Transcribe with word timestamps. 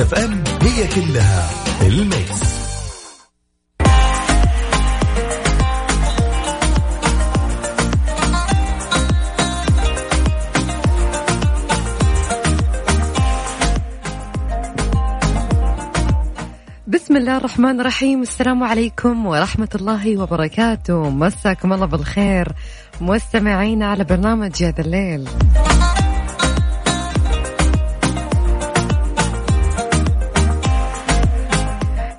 FM 0.00 0.44
هي 0.62 0.86
كلها 0.86 1.50
ال 1.82 1.94
mix. 1.94 2.40
بسم 16.86 17.16
الله 17.16 17.36
الرحمن 17.36 17.80
الرحيم. 17.80 18.22
السلام 18.22 18.64
عليكم 18.64 19.26
ورحمة 19.26 19.68
الله 19.74 20.22
وبركاته. 20.22 21.10
مساكم 21.10 21.72
الله 21.72 21.86
بالخير. 21.86 22.52
مستمعين 23.00 23.82
على 23.82 24.04
برنامج 24.04 24.60
يا 24.60 24.70
ذا 24.70 24.80
الليل. 24.80 25.28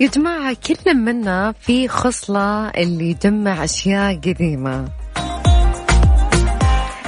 يا 0.02 0.07
جماعة 0.07 0.57
كل 0.67 0.94
منا 0.94 1.53
في 1.59 1.88
خصلة 1.88 2.69
اللي 2.69 3.09
يجمع 3.09 3.63
أشياء 3.63 4.16
قديمة. 4.16 4.89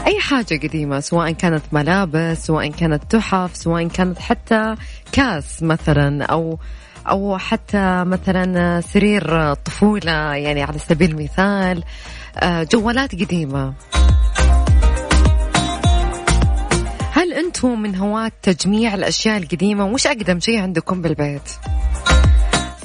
أي 0.07 0.19
حاجة 0.19 0.59
قديمة 0.63 0.99
سواء 0.99 1.31
كانت 1.31 1.63
ملابس 1.71 2.45
سواء 2.45 2.71
كانت 2.71 3.03
تحف 3.09 3.55
سواء 3.55 3.87
كانت 3.87 4.19
حتى 4.19 4.75
كاس 5.11 5.63
مثلا 5.63 6.25
أو 6.25 6.59
أو 7.09 7.37
حتى 7.37 8.03
مثلا 8.03 8.81
سرير 8.81 9.53
طفولة 9.53 10.35
يعني 10.35 10.63
على 10.63 10.79
سبيل 10.79 11.11
المثال 11.11 11.83
آه، 12.37 12.63
جوالات 12.63 13.11
قديمة. 13.15 13.73
هل 17.11 17.33
أنتم 17.33 17.81
من 17.81 17.95
هواة 17.95 18.31
تجميع 18.41 18.93
الأشياء 18.93 19.37
القديمة؟ 19.37 19.85
وش 19.85 20.07
أقدم 20.07 20.39
شيء 20.39 20.59
عندكم 20.59 21.01
بالبيت؟ 21.01 21.49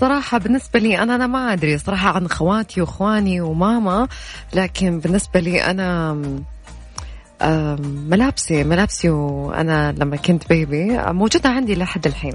صراحة 0.00 0.38
بالنسبة 0.38 0.80
لي 0.80 1.02
أنا 1.02 1.14
أنا 1.14 1.26
ما 1.26 1.52
أدري 1.52 1.78
صراحة 1.78 2.10
عن 2.10 2.28
خواتي 2.28 2.80
وإخواني 2.80 3.40
وماما 3.40 4.08
لكن 4.54 5.00
بالنسبة 5.00 5.40
لي 5.40 5.64
أنا 5.64 6.16
ملابسي 8.08 8.64
ملابسي 8.64 9.10
وأنا 9.10 9.92
لما 9.92 10.16
كنت 10.16 10.48
بيبي 10.48 10.98
موجودة 10.98 11.50
عندي 11.50 11.74
لحد 11.74 12.06
الحين. 12.06 12.34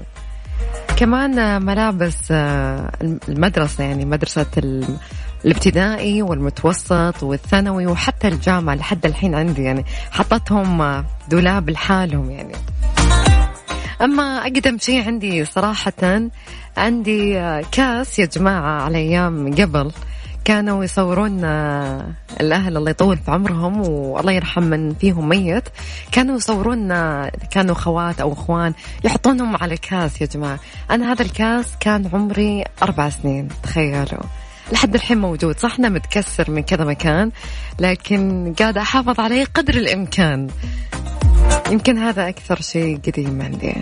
كمان 0.96 1.62
ملابس 1.62 2.18
آه، 2.30 2.92
المدرسة 3.28 3.84
يعني 3.84 4.04
مدرسة 4.04 4.46
الابتدائي 5.44 6.22
والمتوسط 6.22 7.22
والثانوي 7.22 7.86
وحتى 7.86 8.28
الجامعة 8.28 8.74
لحد 8.74 9.06
الحين 9.06 9.34
عندي 9.34 9.62
يعني 9.62 9.84
حطتهم 10.10 11.04
دولاب 11.28 11.70
لحالهم 11.70 12.30
يعني. 12.30 12.54
أما 14.02 14.38
أقدم 14.42 14.78
شيء 14.78 15.06
عندي 15.06 15.44
صراحة 15.44 16.28
عندي 16.76 17.38
آه، 17.38 17.64
كاس 17.72 18.18
يا 18.18 18.26
جماعة 18.26 18.82
على 18.82 18.98
أيام 18.98 19.54
قبل. 19.54 19.90
كانوا 20.44 20.84
يصورون 20.84 21.44
الأهل 22.40 22.76
الله 22.76 22.90
يطول 22.90 23.16
في 23.16 23.30
عمرهم 23.30 23.88
والله 23.88 24.32
يرحم 24.32 24.62
من 24.62 24.94
فيهم 24.94 25.28
ميت. 25.28 25.64
كانوا 26.12 26.36
يصورون 26.36 26.88
كانوا 27.50 27.74
خوات 27.74 28.20
أو 28.20 28.32
أخوان 28.32 28.74
يحطونهم 29.04 29.56
على 29.56 29.76
كاس 29.76 30.20
يا 30.20 30.26
جماعة. 30.26 30.58
أنا 30.90 31.12
هذا 31.12 31.22
الكاس 31.22 31.72
كان 31.80 32.10
عمري 32.12 32.64
أربع 32.82 33.08
سنين 33.08 33.48
تخيلوا. 33.62 34.24
لحد 34.72 34.94
الحين 34.94 35.18
موجود 35.18 35.58
صح؟ 35.58 35.76
انه 35.78 35.88
متكسر 35.88 36.50
من 36.50 36.62
كذا 36.62 36.84
مكان 36.84 37.30
لكن 37.78 38.54
قاعدة 38.58 38.80
أحافظ 38.80 39.20
عليه 39.20 39.44
قدر 39.44 39.74
الإمكان. 39.74 40.48
يمكن 41.70 41.98
هذا 41.98 42.28
أكثر 42.28 42.60
شيء 42.60 42.98
قديم 43.06 43.42
عندي. 43.42 43.74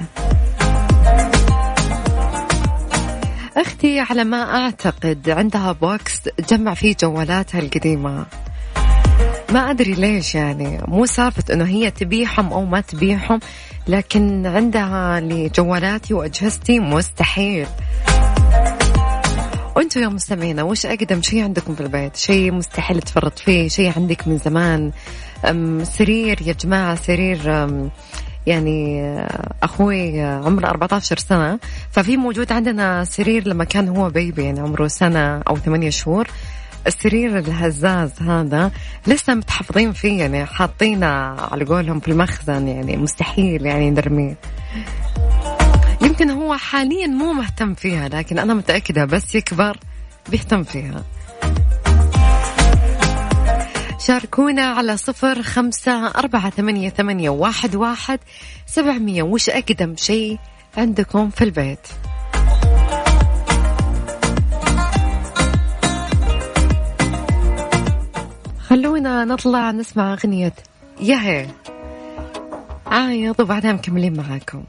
أختي 3.57 4.01
على 4.01 4.25
ما 4.25 4.57
أعتقد 4.57 5.31
عندها 5.31 5.73
بوكس 5.73 6.21
تجمع 6.23 6.75
فيه 6.75 6.97
جوالاتها 7.01 7.61
القديمة. 7.61 8.27
ما 9.53 9.71
أدري 9.71 9.93
ليش 9.93 10.35
يعني. 10.35 10.81
مو 10.89 11.07
سالفة 11.07 11.55
أنه 11.55 11.65
هي 11.65 11.91
تبيعهم 11.91 12.53
أو 12.53 12.65
ما 12.65 12.81
تبيعهم 12.81 13.41
لكن 13.89 14.47
عندها 14.47 15.21
لجوالاتي 15.21 16.15
وأجهزتي 16.15 16.79
مستحيل. 16.79 17.67
وأنتم 19.83 20.03
يا 20.03 20.09
مستمعين 20.09 20.61
وش 20.61 20.87
أقدم 20.87 21.23
شيء 21.23 21.43
عندكم 21.43 21.75
في 21.75 21.81
البيت؟ 21.81 22.17
شيء 22.17 22.53
مستحيل 22.53 23.03
تفرط 23.03 23.39
فيه 23.39 23.69
شيء 23.69 23.93
عندك 23.97 24.29
من 24.29 24.39
زمان؟ 24.39 24.93
سرير 25.85 26.43
يا 26.43 26.53
جماعة 26.53 26.95
سرير 26.95 27.69
يعني 28.47 29.13
أخوي 29.63 30.21
عمره 30.21 30.67
14 30.67 31.19
سنة 31.19 31.59
ففي 31.91 32.17
موجود 32.17 32.53
عندنا 32.53 33.05
سرير 33.05 33.49
لما 33.49 33.65
كان 33.65 33.89
هو 33.89 34.11
بيبي 34.11 34.45
يعني 34.45 34.61
عمره 34.61 34.87
سنة 34.87 35.43
أو 35.49 35.57
ثمانية 35.57 35.91
شهور. 35.91 36.29
السرير 36.87 37.39
الهزاز 37.39 38.23
هذا 38.23 38.71
لسه 39.07 39.35
متحفظين 39.35 39.93
فيه 39.93 40.21
يعني 40.21 40.47
حاطينه 40.47 41.07
على 41.51 41.65
قولهم 41.65 42.01
في 42.01 42.09
المخزن 42.09 42.69
يعني 42.69 42.97
مستحيل 42.97 43.67
يعني 43.67 43.91
نرميه. 43.91 44.37
يمكن 46.23 46.35
هو 46.35 46.57
حاليا 46.57 47.07
مو 47.07 47.33
مهتم 47.33 47.75
فيها 47.75 48.09
لكن 48.09 48.39
أنا 48.39 48.55
متأكدة 48.55 49.05
بس 49.05 49.35
يكبر 49.35 49.79
بيهتم 50.29 50.63
فيها. 50.63 51.05
شاركونا 53.99 54.63
على 54.63 54.97
صفر 54.97 55.43
خمسة 55.43 56.07
أربعة 56.07 56.51
ثمانية, 56.51 56.89
ثمانية 56.89 57.31
واحد, 57.31 57.77
واحد 57.77 58.21
سبعمية. 58.67 59.23
وش 59.23 59.51
أقدم 59.51 59.97
شيء 59.97 60.39
عندكم 60.77 61.31
في 61.31 61.45
البيت؟ 61.45 61.87
خلونا 68.69 69.25
نطلع 69.25 69.71
نسمع 69.71 70.13
أغنية 70.13 70.55
ياهي. 71.01 71.47
عايض 72.93 73.41
وبعدها 73.41 73.73
مكملين 73.73 74.17
معاكم. 74.17 74.65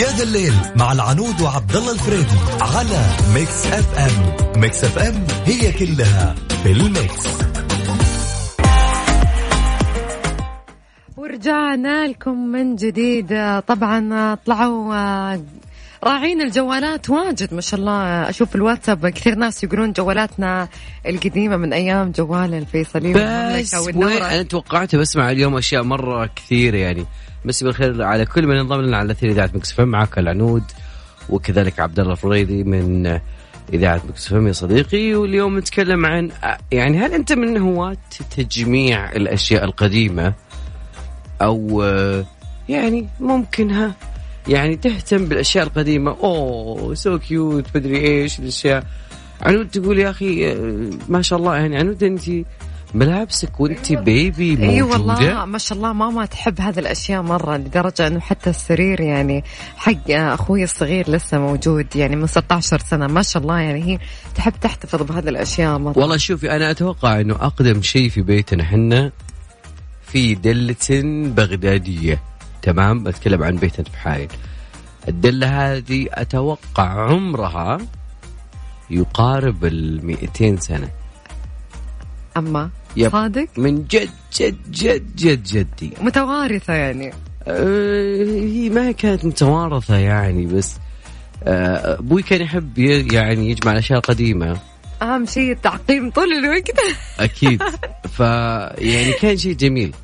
يا 0.00 0.06
ذا 0.16 0.22
الليل 0.22 0.52
مع 0.76 0.92
العنود 0.92 1.40
وعبد 1.40 1.76
الله 1.76 1.92
الفريدي 1.92 2.38
على 2.60 3.06
Mix 3.34 3.66
FM. 3.66 4.36
Mix 4.60 4.84
FM 4.84 5.26
هي 5.44 5.72
كلها 5.72 6.34
في 6.62 6.72
ال 6.72 6.83
Mix. 6.83 7.28
ورجعنا 11.16 12.06
لكم 12.06 12.38
من 12.38 12.76
جديد. 12.76 13.60
طبعا 13.66 14.34
طلعوا 14.34 15.34
راعين 16.04 16.42
الجوالات 16.42 17.10
واجد 17.10 17.54
ما 17.54 17.60
شاء 17.60 17.80
الله. 17.80 18.28
أشوف 18.28 18.54
الواتساب 18.54 19.08
كثير 19.08 19.34
ناس 19.34 19.64
يقولون 19.64 19.92
جوالاتنا 19.92 20.68
القديمة 21.06 21.56
من 21.56 21.72
أيام 21.72 22.10
جوال 22.10 22.54
الفيصلي 22.54 23.12
بس 23.12 23.74
أنا 23.74 24.42
توقعت 24.42 24.96
بسمع 24.96 25.30
اليوم 25.30 25.56
أشياء 25.56 25.82
مرة 25.82 26.30
كثير 26.36 26.74
يعني. 26.74 27.06
مسي 27.44 27.64
بالخير 27.64 28.02
على 28.02 28.26
كل 28.26 28.46
من 28.46 28.56
انضم 28.56 28.80
لنا 28.80 28.96
على 28.96 29.12
اثير 29.12 29.30
إذاعة 29.30 29.50
Mix 29.54 29.80
معك 29.80 30.18
العنود 30.18 30.62
وكذلك 31.28 31.80
عبد 31.80 32.00
الله 32.00 32.12
الفريدي 32.12 32.64
من 32.64 33.20
إذاعة 33.72 34.00
Mix 34.08 34.32
يا 34.32 34.52
صديقي. 34.52 35.14
واليوم 35.14 35.58
نتكلم 35.58 36.06
عن 36.06 36.30
يعني 36.72 36.98
هل 36.98 37.14
أنت 37.14 37.32
من 37.32 37.58
هواة 37.58 37.96
تجميع 38.36 39.12
الأشياء 39.12 39.64
القديمة؟ 39.64 40.32
أو 41.42 41.82
يعني 42.68 43.08
ممكن 43.20 43.70
ها 43.70 43.94
يعني 44.50 44.76
تهتم 44.76 45.24
بالأشياء 45.24 45.64
القديمة. 45.66 46.10
oh 46.10 46.94
so 46.94 47.18
cute 47.18 47.64
مدري 47.74 47.98
إيش 47.98 48.38
الأشياء. 48.38 48.84
عنود 49.42 49.68
تقول 49.68 49.98
يا 49.98 50.10
أخي 50.10 50.54
ما 51.08 51.22
شاء 51.22 51.38
الله 51.38 51.56
يعني 51.56 51.76
عنود 51.76 52.02
أنت 52.04 52.22
ملابسك 52.94 53.60
وأنت 53.60 53.92
baby 53.92 54.56
موجوده 54.56 54.72
إي 54.72 54.82
والله 54.82 55.44
ما 55.44 55.58
شاء 55.58 55.78
الله 55.78 55.92
ماما 55.92 56.26
تحب 56.26 56.60
هذه 56.60 56.78
الأشياء 56.78 57.22
مرة 57.22 57.56
لدرجة 57.56 58.06
إنه 58.06 58.20
حتى 58.20 58.50
السرير 58.50 59.00
يعني 59.00 59.44
حق 59.76 60.10
أخوي 60.10 60.64
الصغير 60.64 61.10
لسه 61.10 61.38
موجود 61.38 61.96
يعني 61.96 62.16
من 62.16 62.26
16 62.26 62.78
سنة. 62.78 63.06
ما 63.06 63.22
شاء 63.22 63.42
الله 63.42 63.58
يعني 63.58 63.84
هي 63.84 63.98
تحب 64.34 64.52
تحتفظ 64.60 65.02
بهذه 65.02 65.28
الأشياء 65.28 65.78
مرة. 65.78 65.98
والله 65.98 66.16
شوفي 66.16 66.50
أنا 66.56 66.70
أتوقع 66.70 67.20
إنه 67.20 67.34
أقدم 67.34 67.82
شيء 67.82 68.08
في 68.08 68.22
بيتنا 68.22 68.62
إحنا 68.62 69.12
في 70.02 70.34
دلة 70.34 71.02
بغدادية. 71.36 72.22
تمام؟ 72.62 73.04
بتكلم 73.04 73.42
عن 73.42 73.56
بيتنا 73.56 73.84
بحايل 73.92 74.28
الدلة 75.08 75.46
هذه 75.76 76.06
أتوقع 76.10 77.10
عمرها 77.10 77.78
يقارب 78.90 79.64
ال 79.64 80.06
200 80.06 80.56
سنة. 80.56 80.88
أما 82.36 82.70
يب. 82.96 83.10
صادق؟ 83.10 83.48
من 83.56 83.84
جد 83.84 84.10
جد 84.38 84.56
جد 84.70 85.16
جد 85.16 85.42
جدي. 85.42 85.92
متوارثة 86.00 86.72
يعني. 86.72 87.12
أه 87.46 88.24
هي 88.24 88.68
ما 88.68 88.92
كانت 88.92 89.24
متوارثة 89.24 89.96
يعني 89.96 90.46
بس 90.46 90.76
أه 91.44 91.98
أبوي 91.98 92.22
كان 92.22 92.40
يحب 92.40 92.78
يعني 93.12 93.50
يجمع 93.50 93.72
الأشياء 93.72 93.98
القديمة. 93.98 94.58
أهم 95.02 95.26
شيء 95.26 95.52
التعقيم 95.52 96.10
طول 96.10 96.32
الوقت. 96.32 96.70
أكيد. 97.20 97.62
ف 98.16 98.20
يعني 98.20 99.12
كان 99.20 99.36
شيء 99.36 99.52
جميل. 99.54 99.94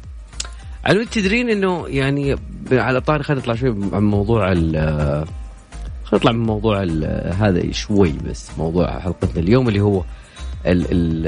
تدرين 1.10 1.50
إنه 1.50 1.88
يعني 1.88 2.36
على 2.72 3.00
طاري 3.00 3.22
خلينا 3.22 3.42
نطلع 3.42 3.54
شوي 3.54 3.68
عن 3.92 4.02
موضوع 4.02 4.52
ال 4.52 4.72
خلينا 6.04 6.14
نطلع 6.14 6.32
من 6.32 6.46
موضوع 6.46 6.82
هذا 7.32 7.72
شوي 7.72 8.12
بس 8.12 8.50
موضوع 8.58 8.98
حلقتنا 8.98 9.42
اليوم 9.42 9.68
اللي 9.68 9.80
هو 9.80 10.04
ال 10.66 10.86
ال 10.92 11.26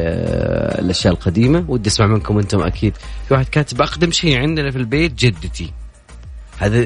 الأشياء 0.84 1.12
القديمة. 1.12 1.64
ودي 1.68 1.88
أسمع 1.88 2.06
منكم 2.06 2.38
أنتم 2.38 2.60
أكيد. 2.60 2.96
في 3.28 3.34
واحد 3.34 3.46
كاتب 3.48 3.82
أقدم 3.82 4.10
شيء 4.10 4.38
عندنا 4.38 4.70
في 4.70 4.78
البيت 4.78 5.14
جدتي. 5.14 5.72
هذا 6.58 6.78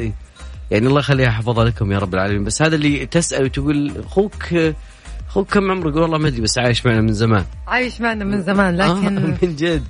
يعني 0.71 0.87
الله 0.87 1.01
يخليها 1.01 1.31
حفظها 1.31 1.65
لكم 1.65 1.93
يا 1.93 1.99
رب 1.99 2.15
العالمين. 2.15 2.45
بس 2.45 2.63
هذا 2.63 2.75
اللي 2.75 3.07
تسأل 3.07 3.45
وتقول 3.45 3.93
أخوك 4.07 4.55
أخوك 5.29 5.55
كم 5.55 5.71
عمره؟ 5.71 5.89
يقول 5.89 6.03
والله 6.03 6.19
ما 6.19 6.29
أدري 6.29 6.41
بس 6.41 6.59
عايش 6.59 6.87
معنا 6.87 7.01
من 7.01 7.13
زمان. 7.13 7.45
عايش 7.67 8.01
معنا 8.01 8.25
من 8.25 8.43
زمان 8.43 8.77
لكن 8.77 9.19
آه 9.19 9.37
من 9.43 9.57
جد. 9.57 9.83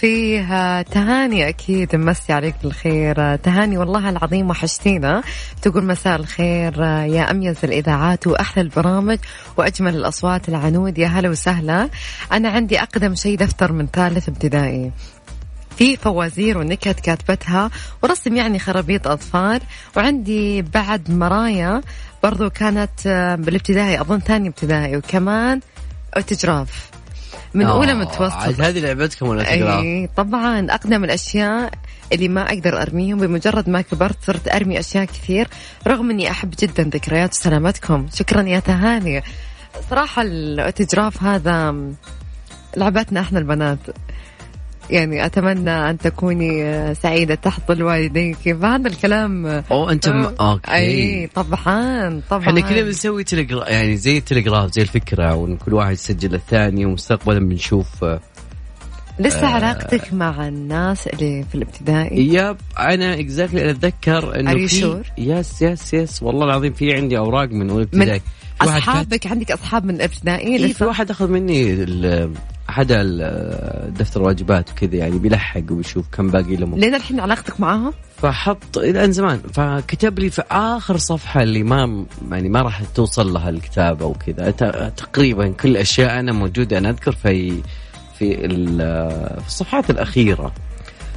فيه 0.00 0.82
تهاني 0.82 1.48
أكيد. 1.48 1.96
مسي 1.96 2.32
عليك 2.32 2.54
بالخير. 2.62 3.36
تهاني 3.36 3.78
والله 3.78 4.08
العظيم 4.08 4.50
وحشتينا. 4.50 5.22
تقول 5.62 5.84
مساء 5.84 6.16
الخير 6.16 6.82
يا 6.82 7.30
أميز 7.30 7.56
الإذاعات 7.64 8.26
وأحلى 8.26 8.62
البرامج 8.62 9.18
وأجمل 9.56 9.96
الأصوات 9.96 10.48
العنود. 10.48 10.98
يا 10.98 11.06
هلا 11.06 11.28
وسهلا. 11.28 11.88
أنا 12.32 12.48
عندي 12.48 12.82
أقدم 12.82 13.14
شيء 13.14 13.38
دفتر 13.38 13.72
من 13.72 13.86
ثالث 13.86 14.28
ابتدائي. 14.28 14.92
في 15.76 15.96
فوازير 15.96 16.58
ونكت 16.58 17.00
كاتبتها 17.00 17.70
ورسم 18.02 18.36
يعني 18.36 18.58
خرابيط 18.58 19.08
أطفال. 19.08 19.60
وعندي 19.96 20.62
بعد 20.62 21.10
مرايا 21.10 21.80
برضو 22.22 22.50
كانت 22.50 23.08
بالابتدائي 23.38 24.00
أظن 24.00 24.18
ثاني 24.18 24.48
ابتدائي 24.48 24.96
وكمان 24.96 25.60
أوتوجراف. 26.16 26.90
من 27.58 27.66
أولى 27.66 27.94
متوسط. 27.94 28.60
هذه 28.60 28.78
لعبتكم 28.78 29.28
ولا 29.28 29.50
اي 29.50 30.08
طبعا 30.16 30.66
أقدم 30.70 31.04
الأشياء 31.04 31.70
اللي 32.12 32.28
ما 32.28 32.42
أقدر 32.42 32.82
أرميهم 32.82 33.18
بمجرد 33.18 33.68
ما 33.68 33.80
كبرت 33.80 34.16
صرت 34.26 34.48
أرمي 34.48 34.78
أشياء 34.78 35.04
كثير 35.04 35.48
رغم 35.86 36.10
إني 36.10 36.30
أحب 36.30 36.54
جدا 36.60 36.82
ذكريات 36.82 37.34
سلامتكم. 37.34 38.06
شكرا 38.14 38.42
يا 38.42 38.60
تهاني. 38.60 39.22
صراحة 39.90 40.22
الأوتوجراف 40.22 41.22
هذا 41.22 41.74
لعبتنا 42.76 43.20
إحنا 43.20 43.38
البنات. 43.38 43.78
يعني 44.90 45.26
أتمنى 45.26 45.70
أن 45.70 45.98
تكوني 45.98 46.94
سعيدة 46.94 47.34
تحت 47.34 47.62
ظل 47.68 47.82
والديك. 47.82 48.36
فهذا 48.36 48.88
الكلام 48.88 49.46
أو 49.46 49.90
انت 49.90 50.08
م... 50.08 50.34
okay. 50.40 50.74
أي 50.74 51.26
طبعا 51.34 52.20
طبعا. 52.30 52.42
إحنا 52.48 52.60
كذا 52.60 52.82
بنسوي 52.82 53.24
تليجراف 53.24 53.68
يعني 53.68 53.96
زي 53.96 54.18
التليجراف 54.18 54.72
زي 54.72 54.82
الفكرة 54.82 55.34
وإن 55.34 55.56
كل 55.56 55.74
واحد 55.74 55.92
يسجل 55.92 56.34
الثاني 56.34 56.84
ومستقبلا 56.84 57.38
بنشوف 57.38 58.04
لسه 59.18 59.42
آه 59.42 59.54
علاقتك 59.54 60.12
مع 60.12 60.48
الناس 60.48 61.06
اللي 61.06 61.44
في 61.48 61.54
الابتدائي؟ 61.54 62.32
yep 62.32 62.56
أنا 62.78 63.20
exactly 63.20 63.62
أنا 63.62 63.70
أتذكر 63.70 64.40
إنه 64.40 64.66
في 64.66 65.02
yes 65.18 65.62
yes 65.62 65.94
yes 65.94 66.22
والله 66.22 66.44
العظيم 66.44 66.72
في 66.72 66.94
عندي 66.94 67.18
أوراق 67.18 67.48
من 67.48 67.70
أولى 67.70 67.82
ابتدائي. 67.82 68.20
أصحابك؟ 68.60 69.26
عندك 69.26 69.50
أصحاب 69.50 69.84
من 69.84 69.94
الابتدائي 69.94 70.56
إيه 70.56 70.72
في 70.72 70.84
واحد 70.84 71.10
أخذ 71.10 71.28
مني 71.28 71.84
أحد 72.68 72.86
دفتر 73.98 74.22
واجبات 74.22 74.70
وكذا 74.70 74.96
يعني 74.96 75.18
بيلحق 75.18 75.62
ويشوف 75.70 76.06
كم 76.12 76.28
باقي 76.28 76.56
له 76.56 76.78
لين 76.78 76.94
الحين 76.94 77.20
علاقتك 77.20 77.60
معاهم؟ 77.60 77.92
فحط 78.16 78.78
إلى 78.78 79.12
زمان. 79.12 79.38
فكتب 79.38 80.18
لي 80.18 80.30
في 80.30 80.42
آخر 80.50 80.96
صفحة 80.96 81.42
اللي 81.42 81.62
ما 81.62 82.04
يعني 82.30 82.48
ما 82.48 82.62
راح 82.62 82.82
توصل 82.94 83.32
لها 83.32 83.48
الكتابة 83.48 84.06
وكذا. 84.06 84.50
تقريبا 84.96 85.48
كل 85.48 85.76
أشياء 85.76 86.20
أنا 86.20 86.32
موجودة 86.32 86.78
أنا 86.78 86.90
أذكر 86.90 87.12
في 87.12 87.50
في 88.18 88.36
في 89.38 89.46
الصفحات 89.46 89.90
الأخيرة. 89.90 90.52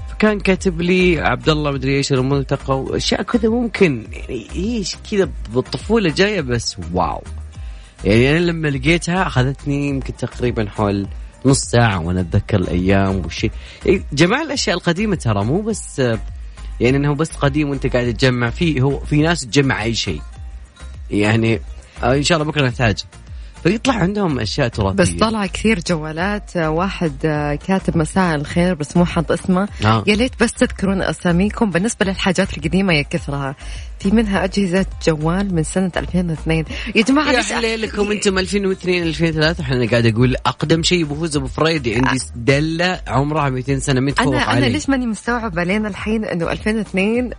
فكان 0.09 0.39
كاتب 0.39 0.81
لي 0.81 1.19
عبد 1.19 1.49
الله 1.49 1.71
مدري 1.71 1.97
إيش 1.97 2.13
الملتقى 2.13 2.81
وأشياء 2.81 3.21
كذا 3.21 3.49
ممكن. 3.49 4.03
يعني 4.11 4.47
إيش 4.55 4.95
كذا 5.11 5.29
بالطفولة 5.53 6.09
جاية 6.09 6.41
بس 6.41 6.77
واو. 6.93 7.23
يعني 8.03 8.31
أنا 8.31 8.39
لما 8.39 8.67
لقيتها 8.67 9.27
أخذتني 9.27 9.89
يمكن 9.89 10.15
تقريبا 10.15 10.69
حول 10.69 11.07
نص 11.45 11.59
ساعة 11.59 11.99
وأنا 11.99 12.21
أتذكر 12.21 12.57
الأيام 12.57 13.15
والشيء. 13.15 13.51
جمال 14.13 14.41
الأشياء 14.41 14.75
القديمة 14.77 15.15
ترى 15.15 15.43
مو 15.43 15.61
بس 15.61 15.99
يعني 16.79 16.97
أنه 16.97 17.15
بس 17.15 17.31
قديم 17.31 17.69
وأنت 17.69 17.87
قاعد 17.87 18.13
تجمع 18.13 18.49
فيه 18.49 18.81
هو 18.81 18.99
في 18.99 19.21
ناس 19.21 19.41
تجمع 19.41 19.83
أي 19.83 19.93
شيء. 19.93 20.21
يعني 21.11 21.61
إن 22.03 22.23
شاء 22.23 22.37
الله 22.37 22.51
بكرة 22.51 22.67
نحتاج. 22.67 23.03
فيطلع 23.63 23.93
عندهم 23.93 24.39
أشياء 24.39 24.67
تراثية. 24.67 24.95
بس 24.95 25.09
طلع 25.11 25.45
كثير 25.45 25.79
جوالات 25.87 26.57
واحد 26.57 27.11
كاتب 27.67 27.97
مساء 27.97 28.35
الخير 28.35 28.73
بس 28.73 28.97
مو 28.97 29.05
حاط 29.05 29.31
اسمه. 29.31 29.67
آه. 29.85 30.03
يا 30.07 30.15
ليت 30.15 30.31
بس 30.43 30.53
تذكرون 30.53 31.01
أساميكم. 31.01 31.69
بالنسبة 31.71 32.05
للحاجات 32.05 32.57
القديمة 32.57 32.93
يا 32.93 33.01
كثرها 33.01 33.55
في 33.99 34.11
منها 34.11 34.43
أجهزة 34.43 34.85
جوال 35.07 35.55
من 35.55 35.63
سنة 35.63 35.91
2002 35.97 36.65
يا 36.95 37.01
جماعة 37.03 37.31
يا 37.31 37.41
حليلكم 37.41 38.11
أنتم 38.11 38.37
2002 38.39 39.03
2003 39.03 39.63
إحنا 39.63 39.87
قاعد 39.89 40.05
أقول 40.05 40.35
أقدم 40.35 40.83
شيء 40.83 41.03
بفوز 41.05 41.37
ابو 41.37 41.47
فريدي 41.47 41.95
عندي 41.95 42.19
دلة 42.35 43.01
عمرها 43.07 43.49
200 43.49 43.79
سنة 43.79 43.99
متفوق 43.99 44.35
أنا 44.35 44.57
أنا 44.57 44.65
ليش 44.65 44.89
ماني 44.89 45.05
مستوعبة 45.05 45.63
لين 45.63 45.85
الحين 45.85 46.25
إنه 46.25 46.51
2002 46.51 47.29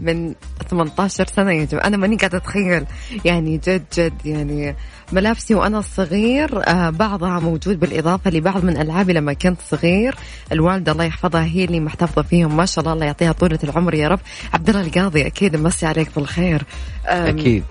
من 0.00 0.34
18 0.70 1.26
سنة 1.26 1.52
يا 1.52 1.64
جماعة 1.64 1.86
أنا 1.86 1.96
ماني 1.96 2.16
قاعدة 2.16 2.38
أتخيل. 2.38 2.84
يعني 3.24 3.60
جد 3.66 3.84
جد 3.98 4.26
يعني 4.26 4.76
ملابسي 5.12 5.54
وأنا 5.54 5.80
صغير 5.80 6.68
آه 6.68 6.90
بعضها 6.90 7.40
موجود 7.40 7.80
بالإضافة 7.80 8.30
لبعض 8.30 8.64
من 8.64 8.76
ألعابي 8.76 9.12
لما 9.12 9.32
كنت 9.32 9.60
صغير. 9.70 10.14
الوالدة 10.52 10.92
الله 10.92 11.04
يحفظها 11.04 11.44
هي 11.44 11.64
اللي 11.64 11.80
محتفظة 11.80 12.22
فيهم. 12.22 12.56
ما 12.56 12.66
شاء 12.66 12.82
الله 12.82 12.92
الله 12.92 13.06
يعطيها 13.06 13.32
طولة 13.32 13.58
العمر 13.64 13.94
يا 13.94 14.08
رب. 14.08 14.20
عبد 14.54 14.68
الله 14.68 14.80
القاضي 14.80 15.26
أكيد 15.26 15.56
مسي 15.56 15.86
عليك 15.86 16.08
بالخير. 16.16 16.62
أكيد. 17.06 17.64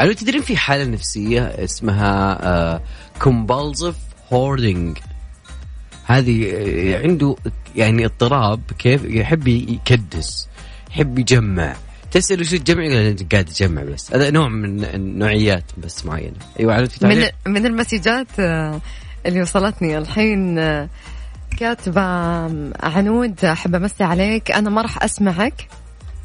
أنا 0.00 0.12
تدرين 0.12 0.42
في 0.42 0.56
حالة 0.56 0.84
نفسية 0.84 1.42
اسمها 1.42 2.80
كومبالزف 3.20 3.94
uh, 3.94 4.32
هوردنج 4.32 4.98
هذه 6.04 6.50
آه، 6.54 7.02
عنده 7.02 7.36
يعني 7.76 8.04
اضطراب 8.06 8.60
كيف؟ 8.78 9.04
يحب 9.04 9.48
يكدس. 9.48 10.47
يحب 10.90 11.18
يجمع. 11.18 11.76
تسأل 12.10 12.40
وش 12.40 12.50
تجمع 12.50 12.84
يقول 12.84 13.16
قاعد 13.32 13.44
تجمع 13.44 13.82
بس. 13.82 14.12
هذا 14.14 14.30
نوع 14.30 14.48
من 14.48 14.84
النوعيات 14.84 15.64
بس 15.78 16.06
معينة. 16.06 16.36
أيوة 16.60 16.74
على 16.74 16.88
من 17.02 17.24
من 17.46 17.66
المسجات 17.66 18.26
آه، 18.40 18.80
اللي 19.26 19.42
وصلتني 19.42 19.98
الحين 19.98 20.58
آه، 20.58 20.88
كاتبة 21.58 22.02
عنود 22.80 23.44
أحب 23.44 23.74
أمسي 23.74 24.04
عليك 24.04 24.50
أنا 24.50 24.70
ما 24.70 24.82
راح 24.82 25.04
أسمعك. 25.04 25.68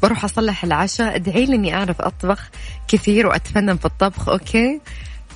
بروح 0.02 0.24
أصلح 0.24 0.64
العشاء. 0.64 1.16
ادعي 1.16 1.46
لي 1.46 1.54
إني 1.56 1.74
أعرف 1.74 2.00
أطبخ 2.00 2.50
كثير 2.88 3.26
وأتفنن 3.26 3.76
في 3.76 3.84
الطبخ. 3.84 4.28
okay؟ 4.28 4.80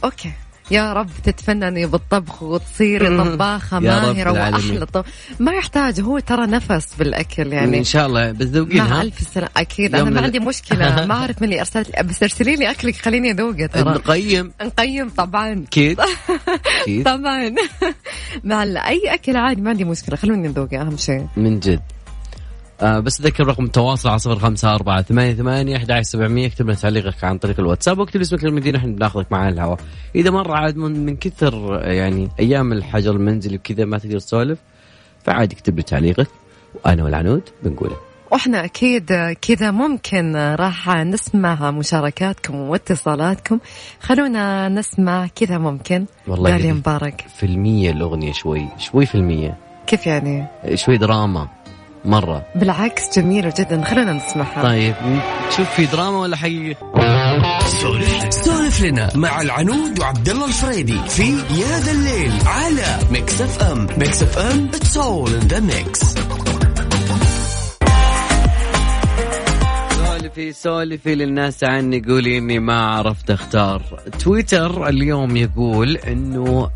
okay. 0.04 0.32
يا 0.70 0.92
رب 0.92 1.08
تتفنني 1.24 1.86
بالطبخ 1.86 2.42
وتصيري 2.42 3.18
طباخة 3.18 3.78
ماهرة 3.78 4.32
وأحلى 4.32 4.86
طب. 4.86 5.04
ما 5.38 5.52
يحتاج 5.52 6.00
هو 6.00 6.18
ترى 6.18 6.46
نفس 6.46 6.94
بالأكل 6.98 7.52
يعني. 7.52 7.78
إن 7.78 7.84
شاء 7.84 8.06
الله. 8.06 8.32
بس 8.32 8.46
ذوقينها. 8.46 8.88
مع 8.88 9.02
ألف 9.02 9.20
سنه 9.34 9.48
أكيد. 9.56 9.94
أنا 9.94 10.10
ما 10.10 10.20
عندي 10.20 10.38
مشكلة. 10.38 11.06
ما 11.06 11.14
أعرف 11.14 11.42
من 11.42 11.48
اللي 11.48 11.60
ارسلت 11.60 12.00
بس 12.00 12.22
ارسلي 12.22 12.56
لي 12.56 12.70
أكلك. 12.70 12.96
خليني 12.96 13.30
أذوقه 13.30 13.66
ترى. 13.66 13.90
نقيم. 13.90 14.52
نقيم 14.62 15.08
طبعا. 15.08 15.64
أكيد. 15.68 16.00
طبعا. 17.04 17.54
مع 18.44 18.62
أي 18.62 19.02
أكل 19.14 19.36
عادي 19.36 19.60
ما 19.60 19.70
عندي 19.70 19.84
مشكلة. 19.84 20.16
خلوني 20.16 20.48
نذوقه 20.48 20.80
أهم 20.80 20.96
شيء. 20.96 21.26
من 21.36 21.60
جد. 21.60 21.80
آه 22.80 22.98
بس 22.98 23.20
ذكر 23.22 23.46
رقم 23.46 23.64
التواصل 23.64 24.08
على 24.08 24.18
صفر 24.18 24.38
خمسة 24.38 24.74
أربعة 24.74 25.02
ثمانية 25.02 25.34
ثمانية 25.34 25.76
أحد 25.76 26.00
سبعمية 26.00 26.46
اكتب 26.46 26.64
لنا 26.64 26.74
تعليقك 26.74 27.24
عن 27.24 27.38
طريق 27.38 27.60
الواتساب 27.60 27.98
واكتب 27.98 28.20
اسمك 28.20 28.44
للمدينة 28.44 28.78
إحنا 28.78 28.92
بناخذك 28.92 29.32
معنا 29.32 29.48
الهواء 29.48 29.78
إذا 30.14 30.30
مرة 30.30 30.54
عاد 30.54 30.76
من, 30.76 31.06
من 31.06 31.16
كثر 31.16 31.80
يعني 31.84 32.28
أيام 32.40 32.72
الحجر 32.72 33.10
المنزلي 33.10 33.56
وكذا 33.56 33.84
ما 33.84 33.98
تقدر 33.98 34.18
تسولف 34.18 34.58
فعادي 35.24 35.56
اكتب 35.56 35.76
لي 35.76 35.82
تعليقك. 35.82 36.28
وأنا 36.84 37.04
والعنود 37.04 37.42
بنقوله. 37.62 37.96
وإحنا 38.30 38.64
أكيد 38.64 39.12
كذا 39.42 39.70
ممكن 39.70 40.36
راح 40.36 40.88
نسمع 40.88 41.70
مشاركاتكم 41.70 42.54
واتصالاتكم. 42.54 43.58
خلونا 44.00 44.68
نسمع 44.68 45.26
كذا 45.26 45.58
ممكن. 45.58 46.06
والله 46.28 46.72
مبارك. 46.72 47.24
في 47.36 47.46
المية 47.46 47.90
الأغنية 47.90 48.32
شوي 48.32 48.68
شوي 48.78 49.06
في 49.06 49.14
المية. 49.14 49.56
كيف 49.86 50.06
يعني؟ 50.06 50.46
شوي 50.74 50.98
دراما. 50.98 51.48
مرة. 52.04 52.42
بالعكس 52.54 53.18
جميلة 53.18 53.52
جدا. 53.58 53.84
خلينا 53.84 54.12
نسمعها. 54.12 54.62
طيب 54.62 54.94
شوف 55.56 55.70
في 55.70 55.86
دراما 55.86 56.18
ولا 56.18 56.36
حقيقة؟ 56.36 56.78
سولف 58.30 58.82
لنا 58.82 59.10
مع 59.14 59.40
العنود 59.40 59.98
وعبد 60.00 60.28
الله 60.28 60.46
الفريدي 60.46 60.98
في 61.08 61.30
يا 61.32 61.80
ذا 61.80 61.92
الليل 61.92 62.32
على 62.46 62.98
Mix 63.10 63.40
FM. 63.40 63.86
Mix 63.98 64.22
FM 64.22 64.68
it's 64.74 64.96
all 64.96 65.34
in 65.34 65.38
the 65.48 65.60
mix 65.60 66.14
في 70.34 70.52
سولفي 70.52 71.14
للناس 71.14 71.64
عني 71.64 72.02
قولي 72.08 72.38
إني 72.38 72.58
ما 72.58 72.80
عرفت 72.80 73.30
أختار. 73.30 73.82
تويتر 74.18 74.88
اليوم 74.88 75.36
يقول 75.36 75.96
إنه 75.96 76.70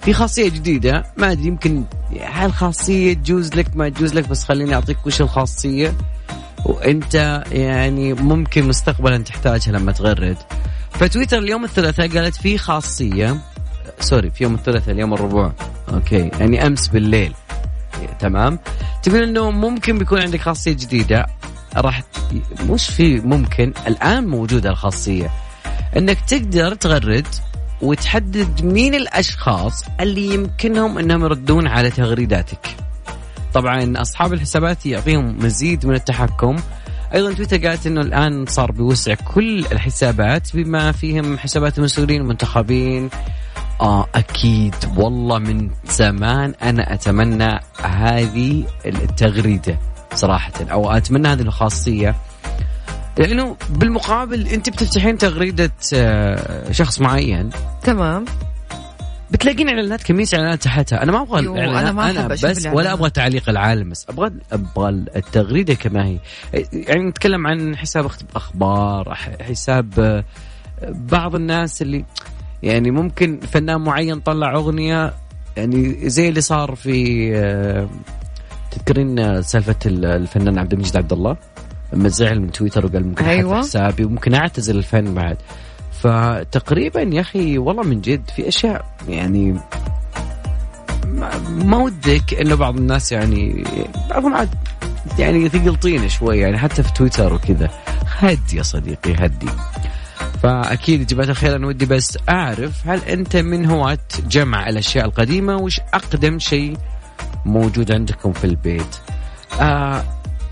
في 0.00 0.12
خاصية 0.12 0.48
جديدة. 0.48 1.04
ما 1.16 1.32
أدري 1.32 1.46
يمكن 1.46 1.84
هالخاصيه 2.20 3.14
تجوز 3.14 3.54
لك 3.54 3.76
ما 3.76 3.88
تجوز 3.88 4.14
لك 4.14 4.28
بس 4.28 4.44
خليني 4.44 4.74
أعطيك 4.74 5.06
وش 5.06 5.20
الخاصية. 5.20 5.94
وأنت 6.64 7.44
يعني 7.52 8.14
ممكن 8.14 8.68
مستقبلا 8.68 9.18
تحتاجها 9.18 9.72
لما 9.72 9.92
تغرد. 9.92 10.36
فتويتر 10.90 11.38
اليوم 11.38 11.64
الثلاثاء 11.64 12.08
قالت 12.08 12.36
في 12.36 12.58
خاصية. 12.58 13.40
sorry 14.00 14.30
في 14.30 14.44
يوم 14.44 14.54
الثلاثاء 14.54 14.94
اليوم 14.94 15.14
الربوع 15.14 15.52
okay 15.92 16.30
يعني 16.40 16.66
أمس 16.66 16.88
بالليل. 16.88 17.34
تمام. 18.18 18.58
تقول 19.02 19.22
إنه 19.22 19.50
ممكن 19.50 19.98
بيكون 19.98 20.20
عندك 20.20 20.40
خاصية 20.40 20.72
جديدة. 20.72 21.26
راح 21.76 22.02
مش 22.70 22.88
في 22.88 23.20
ممكن 23.20 23.72
الآن 23.86 24.26
موجودة 24.26 24.70
الخاصية؟ 24.70 25.30
إنك 25.96 26.20
تقدر 26.20 26.74
تغرد 26.74 27.26
وتحدد 27.82 28.64
مين 28.64 28.94
الأشخاص 28.94 29.84
اللي 30.00 30.34
يمكنهم 30.34 30.98
إنهم 30.98 31.24
يردون 31.24 31.66
على 31.66 31.90
تغريداتك. 31.90 32.76
طبعا 33.54 33.92
أصحاب 33.96 34.32
الحسابات 34.32 34.86
يعطيهم 34.86 35.38
مزيد 35.38 35.86
من 35.86 35.94
التحكم. 35.94 36.56
أيضا 37.14 37.32
تويتر 37.32 37.66
قالت 37.68 37.86
إنه 37.86 38.00
الآن 38.00 38.46
صار 38.46 38.72
بيوسع 38.72 39.14
كل 39.14 39.58
الحسابات 39.72 40.56
بما 40.56 40.92
فيهم 40.92 41.38
حسابات 41.38 41.78
المسؤولين 41.78 42.20
المنتخبين 42.20 43.10
آه 43.80 44.06
أكيد. 44.14 44.74
والله 44.96 45.38
من 45.38 45.70
زمان 45.84 46.54
أنا 46.62 46.94
أتمنى 46.94 47.60
هذه 47.82 48.64
التغريدة. 48.86 49.78
صراحة. 50.14 50.52
أو 50.72 50.90
أتمنى 50.90 51.28
هذه 51.28 51.40
الخاصية. 51.42 52.14
لأنه 53.18 53.56
بالمقابل 53.70 54.46
أنت 54.46 54.70
بتفتحين 54.70 55.18
تغريدة 55.18 55.72
آه، 55.94 56.72
شخص 56.72 57.00
معين. 57.00 57.50
تمام. 57.82 58.24
بتلاقين 59.30 59.68
إعلانات 59.68 60.02
كمية 60.02 60.26
إعلانات 60.34 60.62
تحتها. 60.62 61.02
أنا 61.02 61.12
ما 61.12 61.22
أبغى 61.22 61.40
أنا 61.78 61.92
ما 61.92 62.10
أنا 62.10 62.26
بس 62.26 62.66
ولا 62.66 62.92
أبغى 62.92 63.10
تعليق 63.10 63.48
العالم 63.48 63.90
بس. 63.90 64.06
أبغى 64.08 64.30
أبغى 64.52 64.88
التغريدة 64.90 65.74
كما 65.74 66.06
هي. 66.06 66.18
يعني 66.72 67.02
نتكلم 67.08 67.46
عن 67.46 67.76
حساب 67.76 68.10
أخبار 68.36 69.14
حساب 69.40 70.00
آه، 70.00 70.24
بعض 70.82 71.34
الناس 71.34 71.82
اللي 71.82 72.04
يعني 72.62 72.90
ممكن 72.90 73.40
فنان 73.40 73.80
معين 73.80 74.20
طلع 74.20 74.54
أغنية 74.54 75.14
يعني 75.56 76.08
زي 76.10 76.28
اللي 76.28 76.40
صار 76.40 76.74
في 76.74 77.30
آه، 77.36 77.88
تذكرين 78.78 79.42
سالفة 79.42 79.76
الفنان 79.86 80.58
عبد 80.58 80.72
المجيد 80.72 80.96
عبد 80.96 81.12
الله 81.12 81.36
لما 81.92 82.08
زعل 82.08 82.40
من 82.40 82.52
تويتر 82.52 82.86
وقال 82.86 83.06
ممكن 83.06 83.24
أيوة. 83.24 83.58
حسابي 83.58 84.04
وممكن 84.04 84.34
أعتزل 84.34 84.76
الفن 84.78 85.14
بعد. 85.14 85.36
فتقريبا 85.92 87.00
يا 87.00 87.20
أخي 87.20 87.58
والله 87.58 87.82
من 87.82 88.00
جد 88.00 88.30
في 88.36 88.48
أشياء 88.48 88.84
يعني 89.08 89.60
ما 91.48 91.76
ودك 91.76 92.34
انه 92.40 92.54
بعض 92.54 92.76
الناس 92.76 93.12
يعني 93.12 93.64
بعضهم 94.10 94.34
عاد 94.34 94.48
يعني 95.18 95.48
ثقلطين 95.48 96.08
شوي 96.08 96.38
يعني 96.38 96.58
حتى 96.58 96.82
في 96.82 96.92
تويتر 96.92 97.34
وكذا. 97.34 97.70
هدي 98.06 98.56
يا 98.56 98.62
صديقي 98.62 99.14
هدي. 99.14 99.48
فأكيد 100.42 101.06
جماعة 101.06 101.28
الخير 101.28 101.56
أنا 101.56 101.66
ودي 101.66 101.86
بس 101.86 102.18
أعرف 102.28 102.88
هل 102.88 103.00
أنت 103.00 103.36
من 103.36 103.66
هواة 103.66 103.98
جمع 104.28 104.68
الأشياء 104.68 105.04
القديمة؟ 105.04 105.56
وش 105.56 105.80
أقدم 105.94 106.38
شيء 106.38 106.76
موجود 107.44 107.92
عندكم 107.92 108.32
في 108.32 108.44
البيت. 108.44 108.96
آه 109.60 110.04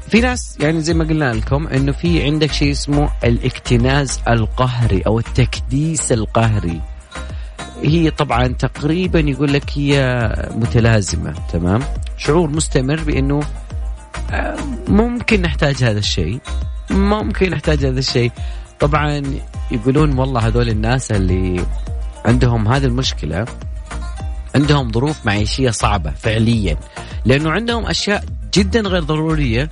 في 0.08 0.20
ناس 0.20 0.56
يعني 0.60 0.80
زي 0.80 0.94
ما 0.94 1.04
قلنا 1.04 1.32
لكم 1.32 1.66
إنه 1.66 1.92
في 1.92 2.24
عندك 2.24 2.52
شيء 2.52 2.70
اسمه 2.70 3.10
الاكتناز 3.24 4.20
القهري 4.28 5.02
أو 5.06 5.18
التكديس 5.18 6.12
القهري. 6.12 6.80
هي 7.82 8.10
طبعا 8.10 8.46
تقريبا 8.46 9.20
يقول 9.20 9.52
لك 9.52 9.70
هي 9.74 9.98
متلازمة 10.54 11.34
تمام؟ 11.52 11.80
شعور 12.16 12.50
مستمر 12.50 13.00
بإنه 13.02 13.40
آه، 14.30 14.56
ممكن 14.88 15.42
نحتاج 15.42 15.84
هذا 15.84 15.98
الشيء. 15.98 16.38
ممكن 16.90 17.50
نحتاج 17.50 17.84
هذا 17.84 17.98
الشيء. 17.98 18.32
طبعا 18.80 19.22
يقولون 19.70 20.18
والله 20.18 20.46
هذول 20.46 20.68
الناس 20.68 21.12
اللي 21.12 21.66
عندهم 22.24 22.68
هذه 22.68 22.84
المشكلة 22.84 23.44
عندهم 24.54 24.92
ظروف 24.92 25.26
معيشية 25.26 25.70
صعبة 25.70 26.10
فعليا. 26.10 26.76
لأنه 27.24 27.50
عندهم 27.50 27.86
أشياء 27.86 28.24
جدا 28.54 28.80
غير 28.80 29.02
ضرورية 29.02 29.70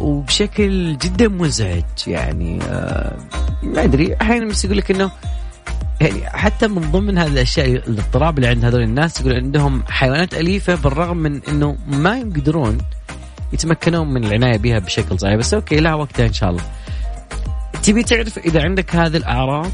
وبشكل 0.00 0.98
جدا 0.98 1.28
مزعج. 1.28 1.84
يعني 2.06 2.58
آه 2.62 3.16
ما 3.62 3.84
أدري. 3.84 4.16
أحيانا 4.22 4.48
بس 4.48 4.64
يقول 4.64 4.76
لك 4.78 4.90
إنه 4.90 5.10
يعني 6.00 6.30
حتى 6.30 6.68
من 6.68 6.90
ضمن 6.90 7.18
هذه 7.18 7.32
الأشياء 7.32 7.66
الاضطراب 7.66 8.38
اللي 8.38 8.48
عند 8.48 8.64
هذول 8.64 8.82
الناس 8.82 9.20
يقول 9.20 9.34
عندهم 9.34 9.82
حيوانات 9.88 10.34
أليفة 10.34 10.74
بالرغم 10.74 11.16
من 11.16 11.40
إنه 11.48 11.76
ما 11.86 12.18
يقدرون 12.18 12.78
يتمكنون 13.52 14.14
من 14.14 14.24
العناية 14.24 14.58
بها 14.58 14.78
بشكل 14.78 15.20
صحيح. 15.20 15.34
بس 15.34 15.54
okay 15.54 15.80
لها 15.80 15.94
وقتها 15.94 16.26
إن 16.26 16.32
شاء 16.32 16.50
الله. 16.50 16.62
تبي 17.82 18.02
تعرف 18.02 18.38
إذا 18.38 18.62
عندك 18.62 18.96
هذه 18.96 19.16
الأعراض؟ 19.16 19.70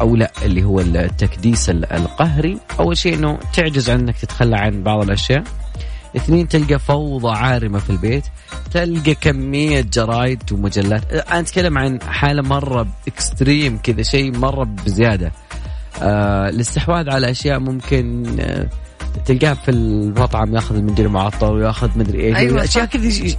أو 0.00 0.16
لا 0.16 0.32
اللي 0.42 0.64
هو 0.64 0.80
التكديس 0.80 1.70
القهري. 1.70 2.58
أول 2.80 2.96
شيء 2.96 3.14
إنه 3.14 3.38
تعجز 3.54 3.90
عن 3.90 4.00
إنك 4.00 4.18
تتخلى 4.18 4.56
عن 4.56 4.82
بعض 4.82 5.02
الأشياء. 5.02 5.44
اثنين 6.16 6.48
تلقى 6.48 6.78
فوضى 6.78 7.36
عارمة 7.36 7.78
في 7.78 7.90
البيت. 7.90 8.24
تلقى 8.72 9.14
كمية 9.14 9.80
جرايد 9.80 10.52
ومجلات. 10.52 11.12
أنا 11.12 11.40
أتكلم 11.40 11.78
عن 11.78 12.02
حالة 12.02 12.42
مرة 12.42 12.86
extreme 13.08 13.78
كذا 13.82 14.02
شيء 14.02 14.38
مرة 14.38 14.64
بزيادة. 14.64 15.32
آه 16.02 16.48
الاستحواذ 16.48 17.10
على 17.10 17.30
أشياء 17.30 17.58
ممكن 17.58 18.26
آه 18.40 18.66
تلقاه 19.26 19.54
في 19.54 19.70
المطعم 19.70 20.54
ياخذ 20.54 20.76
المنديل 20.76 21.06
المعطر 21.06 21.52
وياخذ 21.52 21.98
مدري 21.98 22.26
إيش. 22.26 22.36
أيوة 22.36 22.64
أشياء 22.64 22.84
كذا 22.84 23.36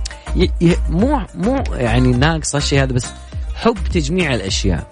مو 0.89 1.21
مو 1.35 1.63
يعني 1.71 2.11
ناقص 2.11 2.55
الشيء 2.55 2.83
هذا 2.83 2.93
بس 2.93 3.07
حب 3.55 3.77
تجميع 3.93 4.33
الأشياء. 4.33 4.87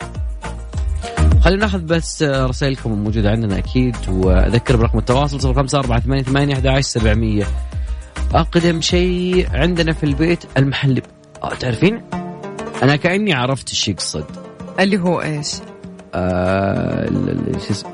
خلينا 1.42 1.62
ناخذ 1.62 1.80
بس 1.80 2.24
رسائلكم 2.24 2.94
الموجودة 2.94 3.32
عندنا 3.32 3.58
أكيد 3.58 3.96
وأذكر 4.10 4.76
برقم 4.76 4.98
التواصل 4.98 5.42
صفر 5.42 5.54
خمسة 5.54 5.80
أربعة 5.80 6.00
ثمانية 6.00 6.24
ثمانية 6.24 6.54
أحد 6.54 6.68
عشر 6.68 6.82
سبعمية. 6.82 7.48
أقدم 8.34 8.82
شيء 8.82 9.48
عندنا 9.52 9.94
في 9.94 10.04
البيت 10.04 10.44
المحل 10.58 11.02
آه 11.44 11.54
تعرفين؟ 11.54 12.02
أنا 12.84 12.96
كأني 12.96 13.34
عرفت 13.34 13.72
الشيء 13.72 13.94
يقصد. 13.94 14.26
اللي 14.80 15.00
هو 15.00 15.22
إيش؟ 15.22 15.48
آه 16.14 17.10
شو 17.68 17.72
اسمه؟ 17.72 17.92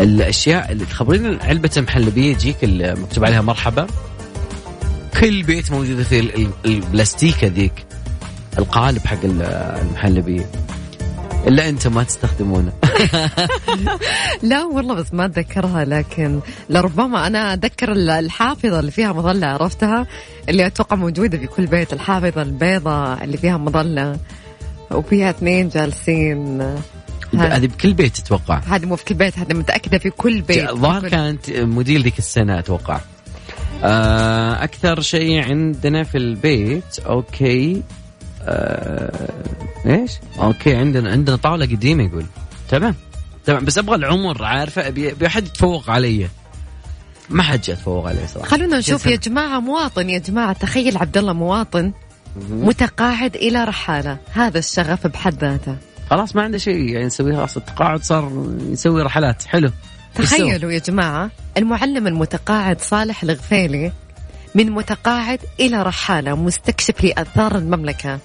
الأشياء 0.00 0.72
اللي 0.72 0.84
تخبرين 0.84 1.38
علبة 1.42 1.70
المحلبية 1.76 2.30
يجيك 2.30 2.56
مكتوب 3.02 3.24
عليها 3.24 3.40
مرحبا. 3.40 3.86
كل 5.20 5.42
بيت 5.42 5.70
موجودة 5.70 6.02
فيه 6.04 6.48
البلاستيكه 6.66 7.46
ذيك 7.46 7.86
القالب 8.58 9.06
حق 9.06 9.18
المحلبية. 9.24 10.50
إلا 11.48 11.68
أنت 11.68 11.86
ما 11.86 12.02
تستخدمونه. 12.02 12.72
لا 14.42 14.64
والله 14.64 14.94
بس 14.94 15.14
ما 15.14 15.24
أتذكرها 15.24 15.84
لكن 15.84 16.40
لربما 16.70 17.26
أنا 17.26 17.52
أتذكر 17.54 17.92
الحافظة 17.92 18.80
اللي 18.80 18.90
فيها 18.90 19.12
مظلة 19.12 19.46
عرفتها؟ 19.46 20.06
اللي 20.48 20.66
أتوقع 20.66 20.96
موجودة 20.96 21.38
في 21.38 21.46
كل 21.46 21.66
بيت 21.66 21.92
الحافظة 21.92 22.42
البيضاء 22.42 23.24
اللي 23.24 23.36
فيها 23.36 23.56
مظلة 23.56 24.18
وفيها 24.90 25.30
اثنين 25.30 25.68
جالسين. 25.68 26.60
هذه 27.34 27.66
بكل 27.66 27.94
بيت 27.94 28.16
تتوقع؟ 28.16 28.60
هذه 28.66 28.86
مو 28.86 28.96
في 28.96 29.04
كل 29.04 29.14
بيت 29.14 29.38
هذه 29.38 29.54
متأكدة 29.54 29.98
في 29.98 30.10
كل 30.10 30.40
بيت 30.40 30.70
الظاهر 30.70 31.08
كانت 31.08 31.50
موديل 31.50 32.02
ذيك 32.02 32.18
السنة 32.18 32.58
أتوقع. 32.58 33.00
آه، 33.84 34.64
أكثر 34.64 35.00
شيء 35.00 35.44
عندنا 35.44 36.04
في 36.04 36.18
البيت 36.18 36.98
okay. 37.06 37.82
آه 38.48 39.28
إيش؟ 39.86 40.12
okay 40.40 40.76
عندنا 40.76 41.10
عندنا 41.10 41.36
طاولة 41.36 41.66
قديمة 41.66 42.04
يقول. 42.04 42.24
تمام؟ 42.68 42.94
تمام 43.46 43.64
بس 43.64 43.78
أبغى 43.78 43.96
العمر 43.96 44.44
عارفة؟ 44.44 44.88
ابي 44.88 45.26
أحد 45.26 45.46
يتفوق 45.46 45.90
علي. 45.90 46.28
ما 47.30 47.42
حد 47.42 47.60
جاء 47.60 47.76
يتفوق 47.76 48.06
علي 48.06 48.26
صراحة. 48.26 48.48
خلونا 48.48 48.78
نشوف 48.78 49.06
يا 49.06 49.16
جماعة 49.16 49.60
مواطن 49.60 50.10
يا 50.10 50.18
جماعة 50.18 50.52
تخيل 50.52 50.96
عبد 50.96 51.16
الله 51.16 51.32
مواطن 51.32 51.92
متقاعد 52.50 53.36
إلى 53.36 53.64
رحالة. 53.64 54.18
هذا 54.32 54.58
الشغف 54.58 55.06
بحد 55.06 55.44
ذاته. 55.44 55.76
خلاص 56.10 56.36
ما 56.36 56.42
عنده 56.42 56.58
شيء 56.58 56.88
يعني 56.88 57.06
يسوي 57.06 57.36
خلاص 57.36 57.56
التقاعد 57.56 58.02
صار 58.02 58.32
يسوي 58.68 59.02
رحلات. 59.02 59.42
حلو. 59.42 59.70
تخيلوا 60.14 60.72
يا 60.72 60.78
جماعة 60.78 61.30
المعلم 61.56 62.06
المتقاعد 62.06 62.80
صالح 62.80 63.22
الغفيلي 63.22 63.92
من 64.54 64.70
متقاعد 64.70 65.40
إلى 65.60 65.82
رحالة 65.82 66.36
مستكشف 66.36 67.04
لآثار 67.04 67.56
المملكة. 67.56 68.18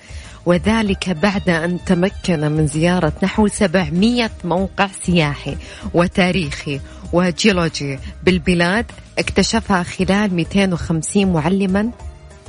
وذلك 0.46 1.10
بعد 1.10 1.50
أن 1.50 1.80
تمكن 1.86 2.39
من 2.51 2.68
زيارة 2.68 3.13
نحو 3.24 3.48
700 3.48 4.30
موقع 4.44 4.88
سياحي 5.03 5.58
وتاريخي 5.94 6.80
وجيولوجي 7.13 8.00
بالبلاد 8.24 8.86
اكتشفها 9.20 9.84
خلال 9.84 10.34
250 10.34 11.34
معلما 11.34 11.92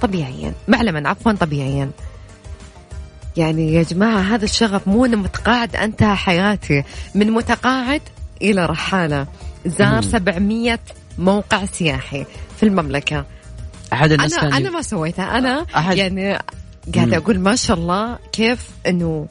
طبيعيا. 0.01 0.53
معلما 0.69 1.09
عفوا 1.09 1.33
طبيعيا. 1.33 1.91
يعني 3.37 3.75
يا 3.75 3.83
جماعة 3.83 4.21
هذا 4.21 4.45
الشغف 4.45 4.89
مو 4.89 5.03
متقاعد 5.03 5.77
انتهى 5.77 6.17
حياتي. 6.17 6.85
من 7.15 7.31
متقاعد 7.31 8.03
إلى 8.43 8.67
رحالة. 8.67 9.27
زار 9.67 10.03
700 10.03 10.79
موقع 11.19 11.65
سياحي 11.65 12.27
في 12.57 12.63
المملكة. 12.63 13.25
أحد 13.95 14.13
الناس 14.13 14.33
أنا, 14.33 14.43
كان 14.43 14.53
أنا 14.53 14.71
ما 14.71 14.83
سويتها. 14.83 15.39
أنا 15.39 15.67
أحد 15.77 15.97
يعني 15.97 16.39
قاعدة 16.95 17.17
أقول 17.17 17.39
ما 17.39 17.57
شاء 17.57 17.77
الله 17.77 18.19
كيف 18.33 18.69
أنه 18.87 19.27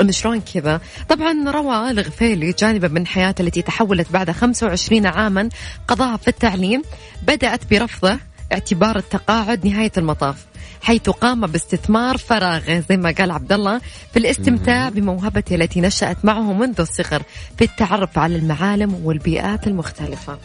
إنه 0.00 0.12
شلون 0.12 0.40
كذا. 0.40 0.80
طبعا 1.08 1.50
روى 1.50 1.90
الغفيلي 1.90 2.52
جانبا 2.52 2.88
من 2.88 3.06
حياته 3.06 3.42
التي 3.42 3.62
تحولت 3.62 4.12
بعد 4.12 4.30
25 4.30 5.06
عاما 5.06 5.48
قضاها 5.88 6.16
في 6.16 6.28
التعليم 6.28 6.82
بدأت 7.22 7.70
برفضه 7.70 8.18
اعتبار 8.52 8.96
التقاعد 8.96 9.66
نهاية 9.66 9.92
المطاف 9.98 10.46
حيث 10.82 11.10
قام 11.10 11.46
باستثمار 11.46 12.16
فراغه 12.18 12.84
زي 12.88 12.96
ما 12.96 13.14
قال 13.18 13.30
عبد 13.30 13.52
الله 13.52 13.80
في 14.12 14.18
الاستمتاع 14.18 14.88
بموهبته 14.88 15.54
التي 15.54 15.80
نشأت 15.80 16.24
معه 16.24 16.52
منذ 16.52 16.80
الصغر 16.80 17.22
في 17.58 17.64
التعرف 17.64 18.18
على 18.18 18.36
المعالم 18.36 18.94
والبيئات 19.04 19.66
المختلفة. 19.66 20.38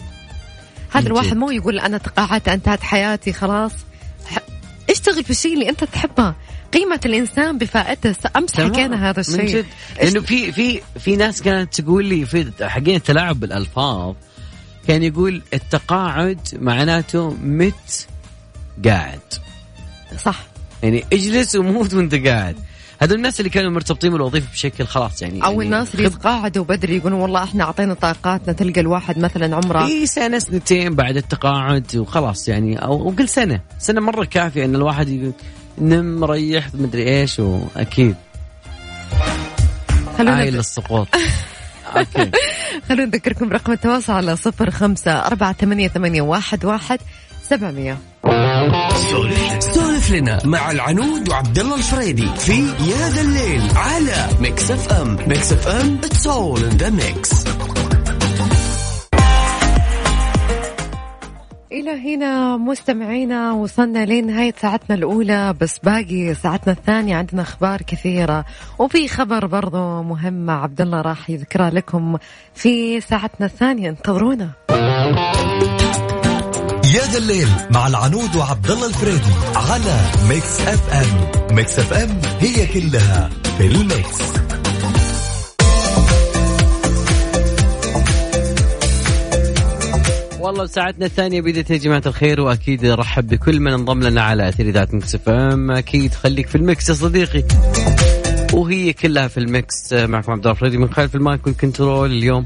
هذا 0.98 1.08
الواحد 1.08 1.38
مو 1.38 1.52
يقول 1.52 1.80
أنا 1.80 1.98
تقاعدت 1.98 2.48
أنتهت 2.48 2.84
حياتي 2.84 3.34
خلاص. 3.34 3.72
اشتغل 4.90 5.24
في 5.24 5.30
الشيء 5.30 5.54
اللي 5.54 5.70
أنت 5.70 5.84
تحبه. 5.84 6.36
قيمة 6.74 7.00
الإنسان 7.06 7.58
بفائدته 7.58 8.30
أمس 8.36 8.56
حكينا 8.56 9.10
هذا 9.10 9.20
الشيء. 9.20 9.40
من 9.40 9.46
جد. 9.46 9.66
لأنه 9.98 10.22
في 10.22 10.52
في 10.52 10.82
في 11.00 11.16
ناس 11.16 11.42
كانت 11.42 11.82
تقول 11.82 12.06
لي 12.06 12.26
في 12.26 12.52
حقين 12.62 12.96
التلاعب 12.96 13.40
بالألفاظ 13.40 14.16
كان 14.88 15.04
يقول 15.04 15.42
التقاعد 15.54 16.40
معناته 16.54 17.30
مت 17.44 18.08
قاعد. 18.86 19.20
صح. 20.24 20.40
يعني 20.84 21.04
اجلس 21.14 21.56
وموت 21.56 21.94
وانت 21.94 22.16
قاعد. 22.16 22.56
هذول 23.00 23.18
الناس 23.18 23.40
اللي 23.40 23.50
كانوا 23.50 23.72
مرتبطين 23.72 24.12
بالوظيفة 24.12 24.52
بشكل 24.52 24.86
خلاص 24.86 25.22
يعني 25.22 25.46
أو 25.46 25.52
يعني 25.52 25.64
الناس 25.64 25.96
اللي 25.96 26.06
يتقاعدوا 26.06 26.64
بدري 26.64 26.98
يقولون 26.98 27.22
والله 27.22 27.44
إحنا 27.44 27.64
أعطينا 27.64 27.94
طاقاتنا 27.94 28.54
تلقى 28.54 28.82
الواحد 28.82 29.20
مثلا 29.20 29.56
عمره. 29.56 29.86
إي 29.86 30.06
سنة 30.06 30.40
سنتين 30.40 30.96
بعد 30.96 31.18
التقاعد 31.18 31.96
وخلاص 31.96 32.48
يعني 32.48 32.84
أو 32.84 33.10
قل 33.10 33.30
سنة. 33.30 33.62
سنة 33.80 34.02
مرة 34.02 34.26
كافية 34.26 34.66
إن 34.66 34.76
الواحد 34.76 35.10
يقول 35.10 35.34
نم 35.78 36.24
ريح 36.24 36.68
مدري 36.74 37.20
إيش 37.20 37.40
وأكيد. 37.40 38.16
خلونا 40.18 40.36
عايل 40.36 40.60
السقوط. 40.60 41.08
okay. 41.98 42.32
خلونا 42.90 43.06
نذكركم 43.06 43.50
رقم 43.50 43.72
التواصل 43.72 44.14
على 44.14 44.36
صفر 44.36 44.72
خمسة 44.72 45.12
أربعة 45.12 45.54
ثمانية, 45.54 45.88
ثمانية 45.88 46.22
واحد, 46.22 46.66
واحد 46.66 47.00
سبعمية. 47.44 47.98
لنا 50.12 50.40
مع 50.46 50.72
العنود 50.72 51.30
وعبد 51.30 51.60
الله 51.60 51.76
الفريدي 51.76 52.28
في 52.28 52.60
يا 52.68 53.10
ذا 53.10 53.22
الليل 53.22 53.62
على 53.76 54.28
Mix 54.42 54.72
FM 54.72 55.18
Mix 55.28 55.52
FM 55.52 55.98
it's 56.04 56.28
all 56.28 56.64
in 56.64 56.78
the 56.78 56.90
mix 56.90 57.44
إلى 61.72 62.16
هنا 62.16 62.58
مستمعينا 62.58 63.52
وصلنا 63.52 64.06
لنهاية 64.06 64.54
ساعتنا 64.62 64.96
الأولى 64.96 65.54
بس 65.62 65.80
باقي 65.80 66.34
ساعتنا 66.34 66.74
الثانية. 66.74 67.16
عندنا 67.16 67.42
أخبار 67.42 67.82
كثيرة. 67.82 68.46
وفي 68.80 69.08
خبر 69.08 69.46
برضو 69.46 70.04
مهم 70.04 70.50
عبد 70.50 70.82
الله 70.82 71.02
راح 71.02 71.30
يذكرها 71.30 71.70
لكم 71.70 72.18
في 72.54 73.02
ساعتنا 73.02 73.46
الثانية. 73.46 73.90
انتظرونا. 73.90 74.50
يا 76.98 77.06
ذا 77.06 77.18
الليل 77.18 77.48
مع 77.72 77.88
العنود 77.88 78.36
وعبد 78.36 78.72
الله 78.72 78.88
الفريدي 78.88 79.34
على 79.56 80.00
Mix 80.30 80.62
FM 80.62 81.56
Mix 81.56 81.80
FM 81.80 82.22
هي 82.40 82.68
كلها 82.68 83.30
في 83.58 83.68
ال 83.68 83.78
Mix. 83.78 84.18
والله 90.40 90.66
ساعتنا 90.66 91.06
الثانية 91.06 91.42
بدت 91.42 91.70
يا 91.70 91.78
جماعة 91.78 92.04
الخير 92.06 92.42
وأكيد 92.42 92.86
رحب 92.86 93.28
بكل 93.28 93.60
من 93.60 93.74
انضم 93.74 94.04
لنا 94.04 94.22
على 94.22 94.50
أثير 94.50 94.70
إذاعة 94.70 94.94
Mix 94.94 95.16
FM 95.16 95.72
أكيد 95.72 96.14
خليك 96.14 96.48
في 96.48 96.56
ال 96.56 96.64
mix 96.64 96.90
يا 96.90 96.94
صديقي. 96.94 97.44
وهي 98.54 98.94
كلها 98.94 99.28
في 99.28 99.38
ال 99.38 99.52
mix 99.52 99.94
معكم 99.94 100.32
عبد 100.32 100.42
الله 100.42 100.52
الفريدي 100.52 100.78
من 100.78 100.94
خلف 100.94 101.16
ال 101.16 101.24
mic 101.24 101.48
وال 101.48 101.62
control 101.62 102.12
اليوم. 102.12 102.44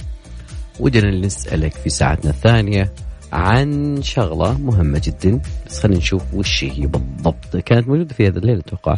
ودنا 0.80 1.12
نسألك 1.12 1.74
في 1.74 1.90
ساعتنا 1.90 2.32
الثانية 2.32 2.94
عن 3.34 4.00
شغلة 4.02 4.58
مهمة 4.58 5.02
جدا. 5.04 5.42
بس 5.68 5.80
خلينا 5.80 5.98
نشوف 5.98 6.24
وش 6.34 6.64
هي 6.64 6.88
بالضبط. 6.88 7.58
كانت 7.66 7.88
موجودة 7.88 8.14
في 8.14 8.28
هذا 8.28 8.40
الليل 8.40 8.58
أتوقع. 8.60 8.98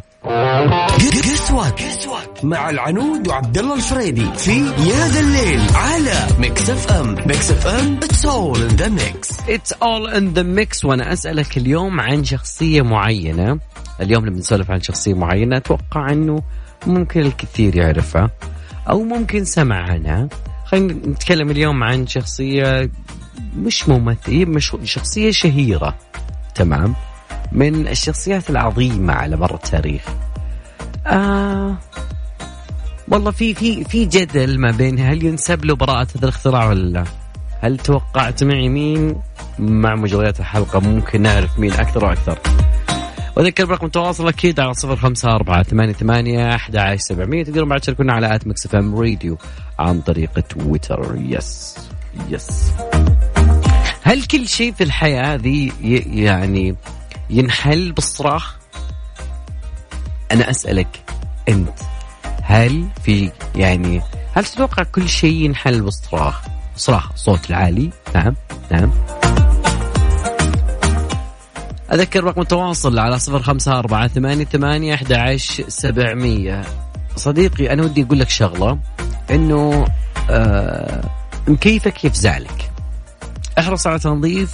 مع 2.44 2.70
العنود 2.70 3.28
وعبد 3.28 3.58
الله 3.58 3.76
الفريدي 3.76 4.26
في 4.38 4.52
يا 4.66 5.08
ذا 5.08 5.20
الليل 5.20 5.62
على 5.76 6.28
Mix 6.40 6.70
FM 6.70 7.16
Mix 7.28 7.52
FM 7.52 7.98
it's 7.98 8.26
all 8.26 8.62
in 8.62 8.68
the 8.68 8.88
mix 8.90 9.40
it's 9.50 9.74
all 9.74 10.10
in 10.10 10.34
the 10.34 10.44
mix 10.44 10.86
وأنا 10.86 11.14
أسألك 11.14 11.58
اليوم 11.58 12.00
عن 12.00 12.24
شخصية 12.24 12.82
معينة. 12.82 13.60
اليوم 14.02 14.26
لما 14.26 14.38
نسولف 14.38 14.72
عن 14.72 14.82
شخصية 14.82 15.14
معينة. 15.14 15.58
أتوقع 15.58 16.12
إنه 16.12 16.44
ممكن 16.88 17.20
الكثير 17.20 17.76
يعرفها. 17.76 18.30
أو 18.90 19.04
ممكن 19.04 19.46
سمع 19.46 19.92
عنها 19.92 20.30
خلينا 20.66 20.94
نتكلم 20.94 21.50
اليوم 21.50 21.84
عن 21.84 22.08
شخصية 22.08 22.90
مش 23.58 23.90
ممثل 23.90 24.46
مش 24.46 24.76
شخصية 24.84 25.32
شهيرة 25.32 25.96
تمام 26.56 26.96
من 27.52 27.88
الشخصيات 27.88 28.50
العظيمة 28.50 29.14
على 29.14 29.36
مر 29.36 29.56
التاريخ 29.56 30.04
آه 31.08 31.78
والله 33.08 33.32
في 33.32 33.54
في 33.54 33.84
في 33.84 34.06
جدل 34.06 34.60
ما 34.60 34.72
بين 34.72 35.00
هل 35.00 35.26
ينسب 35.26 35.66
له 35.66 35.76
براءة 35.76 36.08
هذا 36.16 36.24
الاختراع 36.24 36.70
ولا 36.70 36.90
لا؟ 36.90 37.04
هل 37.62 37.78
توقعت 37.78 38.44
معي 38.44 38.70
مين؟ 38.70 39.16
مع 39.60 39.96
مجريات 39.96 40.40
الحلقة 40.40 40.80
ممكن 40.80 41.22
نعرف 41.22 41.60
مين 41.60 41.74
أكثر 41.74 42.06
وأكثر. 42.06 42.40
وذكر 43.38 43.66
برقم 43.66 43.86
التواصل 43.86 44.28
أكيد 44.28 44.60
على 44.60 44.74
صفر 44.74 44.96
خمسة 44.96 45.36
أربعة 45.36 45.64
ثمانية 45.64 45.94
ثمانية 45.94 46.56
أحد 46.56 46.76
عشر 46.76 46.98
سبعمية 46.98 47.44
تقدرون 47.44 47.70
بعد 47.70 47.80
تشاركونا 47.80 48.14
على 48.14 48.36
at 48.36 48.48
Mix 48.48 48.66
FM 48.66 48.96
Radio 48.96 49.38
عن 49.80 50.02
طريق 50.02 50.40
تويتر 50.40 51.16
yes 51.18 51.78
yes 52.30 52.72
هل 54.04 54.24
كل 54.24 54.48
شيء 54.48 54.74
في 54.74 54.84
الحياة 54.84 55.34
هذه 55.34 55.72
يعني 56.14 56.76
ينحل 57.30 57.92
بالصراخ؟ 57.92 58.56
أنا 60.32 60.50
أسألك 60.50 61.02
أنت 61.50 61.80
هل 62.42 62.88
في 63.04 63.32
يعني 63.56 64.02
هل 64.34 64.46
تتوقع 64.46 64.84
كل 64.84 65.10
شيء 65.10 65.34
ينحل 65.34 65.82
بالصراخ؟ 65.82 66.42
صراخ 66.76 67.16
صوت 67.16 67.50
العالي 67.50 67.90
نعم 68.16 68.36
نعم 68.72 68.92
أذكر 71.94 72.24
رقم 72.24 72.42
التواصل 72.42 73.00
على 73.00 73.20
صفر 73.20 73.42
خمسة 73.42 73.80
أربعة 73.80 74.08
ثمانية 74.08 74.46
ثمانية 74.46 74.94
أحد 74.94 75.14
عشر 75.14 75.64
سبعمية 75.68 76.62
صديقي 77.16 77.74
أنا 77.74 77.84
ودي 77.84 78.04
أقول 78.04 78.20
لك 78.20 78.30
شغلة 78.30 78.80
إنه 79.32 79.86
آه 80.30 81.02
مكيفك 81.48 82.06
يفزع 82.06 82.38
لك 82.38 82.73
احرص 83.60 83.88
على 83.88 84.00
تنظيف 84.00 84.54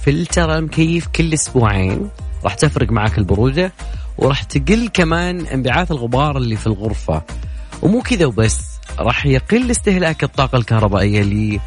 فلتر 0.00 0.58
المكيف 0.58 1.06
كل 1.06 1.34
أسبوعين. 1.34 2.08
راح 2.44 2.54
تفرق 2.54 2.90
معك 2.90 3.18
البرودة 3.18 3.72
وراح 4.18 4.42
تقل 4.42 4.88
كمان 4.88 5.46
انبعاث 5.46 5.90
الغبار 5.90 6.36
اللي 6.36 6.56
في 6.56 6.66
الغرفة. 6.66 7.22
ومو 7.82 8.02
كذا 8.02 8.26
وبس 8.26 8.60
راح 8.98 9.26
يقل 9.26 9.70
استهلاك 9.70 10.24
الطاقة 10.24 10.58
الكهربائية 10.58 11.58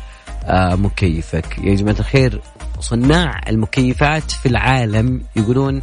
لمكيفك. 0.50 1.58
يا 1.58 1.76
جماعة 1.76 2.00
الخير 2.00 2.42
صناع 2.80 3.42
المكيفات 3.48 4.32
في 4.32 4.46
العالم 4.46 5.22
يقولون 5.36 5.82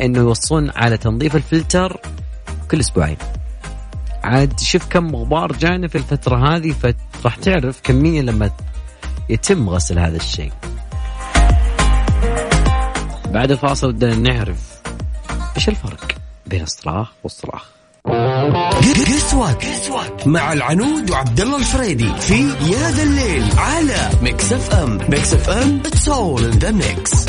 إنه 0.00 0.18
يوصون 0.18 0.70
على 0.70 0.96
تنظيف 0.96 1.36
الفلتر 1.36 2.00
كل 2.70 2.80
أسبوعين. 2.80 3.16
عاد 4.24 4.60
شوف 4.60 4.86
كم 4.86 5.16
غبار 5.16 5.52
جانا 5.52 5.88
في 5.88 5.98
الفترة 5.98 6.56
هذه 6.56 6.74
فراح 7.22 7.36
تعرف 7.36 7.80
كمية 7.82 8.22
لما 8.22 8.50
يتم 9.32 9.68
غسل 9.68 9.98
هذا 9.98 10.16
الشيء. 10.16 10.52
بعد 13.26 13.50
الفاصل 13.50 13.92
بدنا 13.92 14.16
نعرف 14.16 14.80
إيش 15.56 15.68
الفرق 15.68 16.12
بين 16.46 16.62
الصراخ 16.62 17.12
والصراخ. 17.22 17.68
مع 20.26 20.52
العنود 20.52 21.10
وعبد 21.10 21.40
الله 21.40 21.56
الفريدي 21.58 22.14
في 22.14 22.42
يا 22.42 22.90
ذا 22.90 23.02
الليل 23.02 23.44
على 23.58 24.10
Mix 24.22 24.52
FM 24.52 24.98
Mix 25.08 25.34
FM 25.34 25.80
it's 25.86 26.08
all 26.08 26.44
in 26.44 26.50
the 26.50 26.70
mix 26.70 27.26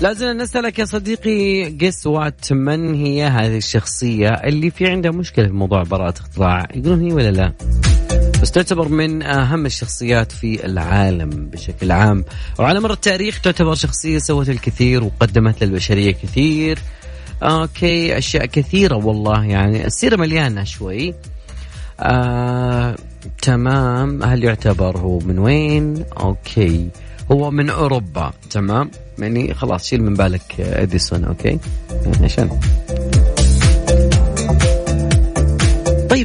لازم 0.00 0.26
نسألك 0.26 0.78
يا 0.78 0.84
صديقي 0.84 1.64
guess 1.64 2.06
what 2.06 2.52
من 2.52 2.94
هي 2.94 3.24
هذه 3.24 3.56
الشخصية 3.56 4.28
اللي 4.28 4.70
في 4.70 4.86
عندها 4.86 5.10
مشكلة 5.10 5.46
في 5.46 5.52
موضوع 5.52 5.82
براءة 5.82 6.14
اختراع 6.20 6.68
يقولون 6.74 7.00
هي 7.00 7.12
ولا 7.12 7.30
لا؟ 7.30 7.52
بس 8.46 8.52
تعتبر 8.52 8.88
من 8.88 9.22
أهم 9.22 9.66
الشخصيات 9.66 10.32
في 10.32 10.66
العالم 10.66 11.30
بشكل 11.30 11.92
عام. 11.92 12.24
وعلى 12.58 12.80
مر 12.80 12.92
التاريخ 12.92 13.40
تعتبر 13.40 13.74
شخصية 13.74 14.18
سوت 14.18 14.48
الكثير 14.48 15.04
وقدمت 15.04 15.64
للبشرية 15.64 16.10
كثير. 16.12 16.78
okay 17.42 18.18
أشياء 18.18 18.46
كثيرة 18.46 18.96
والله 18.96 19.44
يعني 19.44 19.86
السيرة 19.86 20.16
مليانة 20.16 20.64
شوي. 20.64 21.14
آه، 22.00 22.96
تمام. 23.42 24.22
هل 24.22 24.44
يعتبر 24.44 24.98
هو 24.98 25.18
من 25.18 25.38
وين؟ 25.38 26.04
okay. 26.20 26.88
هو 27.32 27.50
من 27.50 27.70
أوروبا. 27.70 28.32
تمام. 28.50 28.90
يعني 29.18 29.54
خلاص 29.54 29.86
شيل 29.86 30.02
من 30.02 30.14
بالك 30.14 30.60
اديسون 30.60 31.24
okay. 31.24 31.58
يعني 31.90 32.24
عشان 32.24 32.60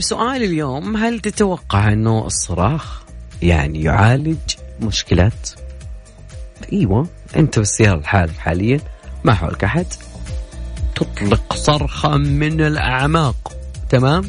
طيب 0.02 0.08
سؤال 0.08 0.44
اليوم 0.44 0.98
هل 0.98 1.20
تتوقع 1.20 1.94
إنه 1.94 2.26
الصراخ 2.26 3.04
يعني 3.42 3.84
يعالج 3.84 4.38
مشكلات؟ 4.82 5.50
إيوه 6.74 7.08
أنت 7.36 7.60
بالسياره 7.60 8.00
لحالك 8.00 8.38
حاليا 8.38 8.80
ما 9.24 9.34
حولك 9.34 9.64
أحد. 9.64 9.86
تطلق 10.96 11.54
صرخة 11.54 12.18
من 12.18 12.62
الأعماق 12.62 13.54
تمام؟ 13.90 14.24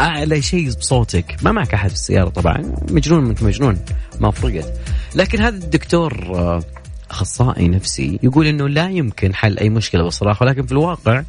أعلى 0.00 0.42
شيء 0.42 0.70
بصوتك. 0.70 1.36
ما 1.42 1.52
معك 1.52 1.74
أحد 1.74 1.88
في 1.88 1.94
السيارة 1.94 2.28
طبعا. 2.28 2.74
مجنون 2.90 3.28
انت 3.28 3.42
مجنون 3.42 3.78
ما 4.20 4.30
فرقت. 4.30 4.72
لكن 5.14 5.40
هذا 5.40 5.56
الدكتور 5.56 6.12
آه، 6.34 6.62
أخصائي 7.10 7.68
نفسي 7.68 8.18
يقول 8.22 8.46
إنه 8.46 8.68
لا 8.68 8.88
يمكن 8.88 9.34
حل 9.34 9.58
أي 9.58 9.68
مشكلة 9.68 10.02
بالصراخ 10.02 10.42
ولكن 10.42 10.66
في 10.66 10.72
الواقع 10.72 11.22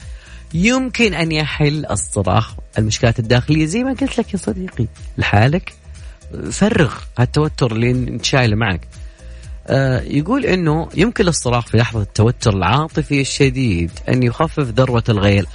يمكن 0.53 1.13
أن 1.13 1.31
يحل 1.31 1.85
الصراخ 1.85 2.53
المشكلات 2.77 3.19
الداخلية. 3.19 3.65
زي 3.65 3.83
ما 3.83 3.93
قلت 3.93 4.19
لك 4.19 4.33
يا 4.33 4.37
صديقي 4.37 4.85
لحالك 5.17 5.73
فرغ 6.51 6.93
هالتوتر 7.17 7.71
اللي 7.71 7.91
انت 7.91 8.25
شايله 8.25 8.55
معك. 8.55 8.87
آه، 9.67 10.01
يقول 10.01 10.45
إنه 10.45 10.89
يمكن 10.95 11.25
للصراخ 11.25 11.67
في 11.67 11.77
لحظة 11.77 12.01
التوتر 12.01 12.53
العاطفي 12.53 13.21
الشديد 13.21 13.91
أن 14.09 14.23
يخفف 14.23 14.59
ذروة 14.59 15.03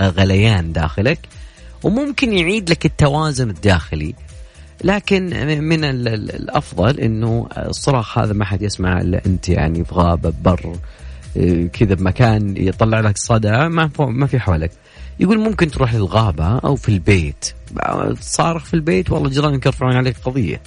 الغليان 0.01 0.73
داخلك 0.73 1.19
وممكن 1.83 2.33
يعيد 2.33 2.71
لك 2.71 2.87
التوازن 2.87 3.51
الداخلي. 3.51 4.15
لكن 4.85 5.25
من 5.65 5.85
الأفضل 5.85 7.01
إنه 7.01 7.49
الصراخ 7.57 8.19
هذا 8.19 8.33
ما 8.33 8.45
حد 8.45 8.63
يسمع 8.63 9.01
إلا 9.01 9.27
أنت 9.27 9.49
يعني 9.49 9.85
في 9.85 9.95
غابه 9.95 10.33
بر 10.43 10.77
كذا 11.73 11.95
بمكان 11.95 12.57
يطلع 12.57 13.01
لك 13.01 13.19
صدى 13.19 13.69
ما 13.69 13.91
ما 13.99 14.27
في 14.27 14.39
حولك. 14.39 14.71
يقول 15.21 15.39
ممكن 15.39 15.71
تروح 15.71 15.95
للغابة 15.95 16.59
أو 16.59 16.77
في 16.77 16.89
البيت. 16.89 17.53
تصارخ 18.21 18.65
في 18.65 18.75
البيت 18.75 19.11
والله 19.11 19.29
جيرانك 19.29 19.67
يرفعون 19.67 19.97
عليك 19.97 20.17
قضية. 20.25 20.61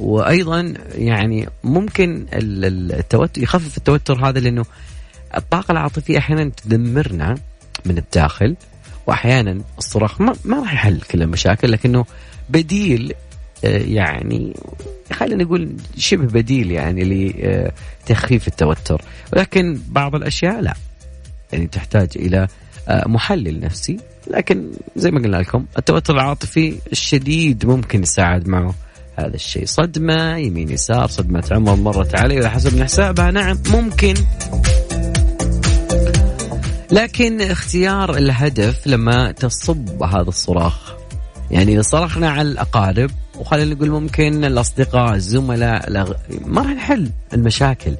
وأيضا 0.00 0.74
يعني 0.94 1.48
ممكن 1.64 2.26
التوتر 2.32 3.42
يخفف 3.42 3.76
التوتر 3.76 4.28
هذا 4.28 4.40
لأنه 4.40 4.64
الطاقة 5.36 5.72
العاطفية 5.72 6.18
أحيانا 6.18 6.50
تدمرنا 6.64 7.34
من 7.84 7.98
الداخل 7.98 8.56
واحيانا 9.06 9.62
الصراخ 9.78 10.20
ما, 10.20 10.34
ما 10.44 10.60
راح 10.60 10.74
يحل 10.74 11.00
كل 11.00 11.22
المشاكل 11.22 11.72
لكنه 11.72 12.04
بديل 12.48 13.14
يعني 13.64 14.56
خلينا 15.12 15.44
نقول 15.44 15.72
شبه 15.96 16.24
بديل 16.24 16.70
يعني 16.70 17.04
لتخفيف 17.04 18.48
التوتر. 18.48 19.02
ولكن 19.32 19.80
بعض 19.88 20.14
الأشياء 20.14 20.60
لا. 20.60 20.74
يعني 21.52 21.66
تحتاج 21.66 22.08
إلى 22.16 22.48
آه، 22.88 23.08
محلل 23.08 23.60
نفسي. 23.60 23.96
لكن 24.30 24.70
زي 24.96 25.10
ما 25.10 25.20
قلنا 25.20 25.36
لكم 25.36 25.66
التوتر 25.78 26.14
العاطفي 26.14 26.74
الشديد 26.92 27.66
ممكن 27.66 28.02
يساعد 28.02 28.48
معه 28.48 28.74
هذا 29.16 29.34
الشيء. 29.34 29.64
صدمة 29.66 30.36
يمين 30.36 30.70
يسار 30.70 31.06
صدمة 31.06 31.44
عمر 31.50 31.76
مرت 31.76 32.20
علي 32.20 32.36
على 32.36 32.50
حسب 32.50 32.82
حسابها. 32.82 33.30
نعم 33.30 33.58
ممكن. 33.72 34.14
لكن 36.90 37.40
اختيار 37.40 38.16
الهدف 38.16 38.86
لما 38.86 39.32
تصب 39.32 40.02
هذا 40.02 40.28
الصراخ. 40.28 40.92
يعني 41.50 41.72
إذا 41.72 41.82
صرخنا 41.82 42.30
على 42.30 42.48
الأقارب 42.48 43.10
وخلينا 43.38 43.74
نقول 43.74 43.90
ممكن 43.90 44.44
الأصدقاء 44.44 45.14
الزملاء 45.14 45.90
ما 46.44 46.62
راح 46.62 46.70
نحل 46.70 47.10
المشاكل. 47.34 47.94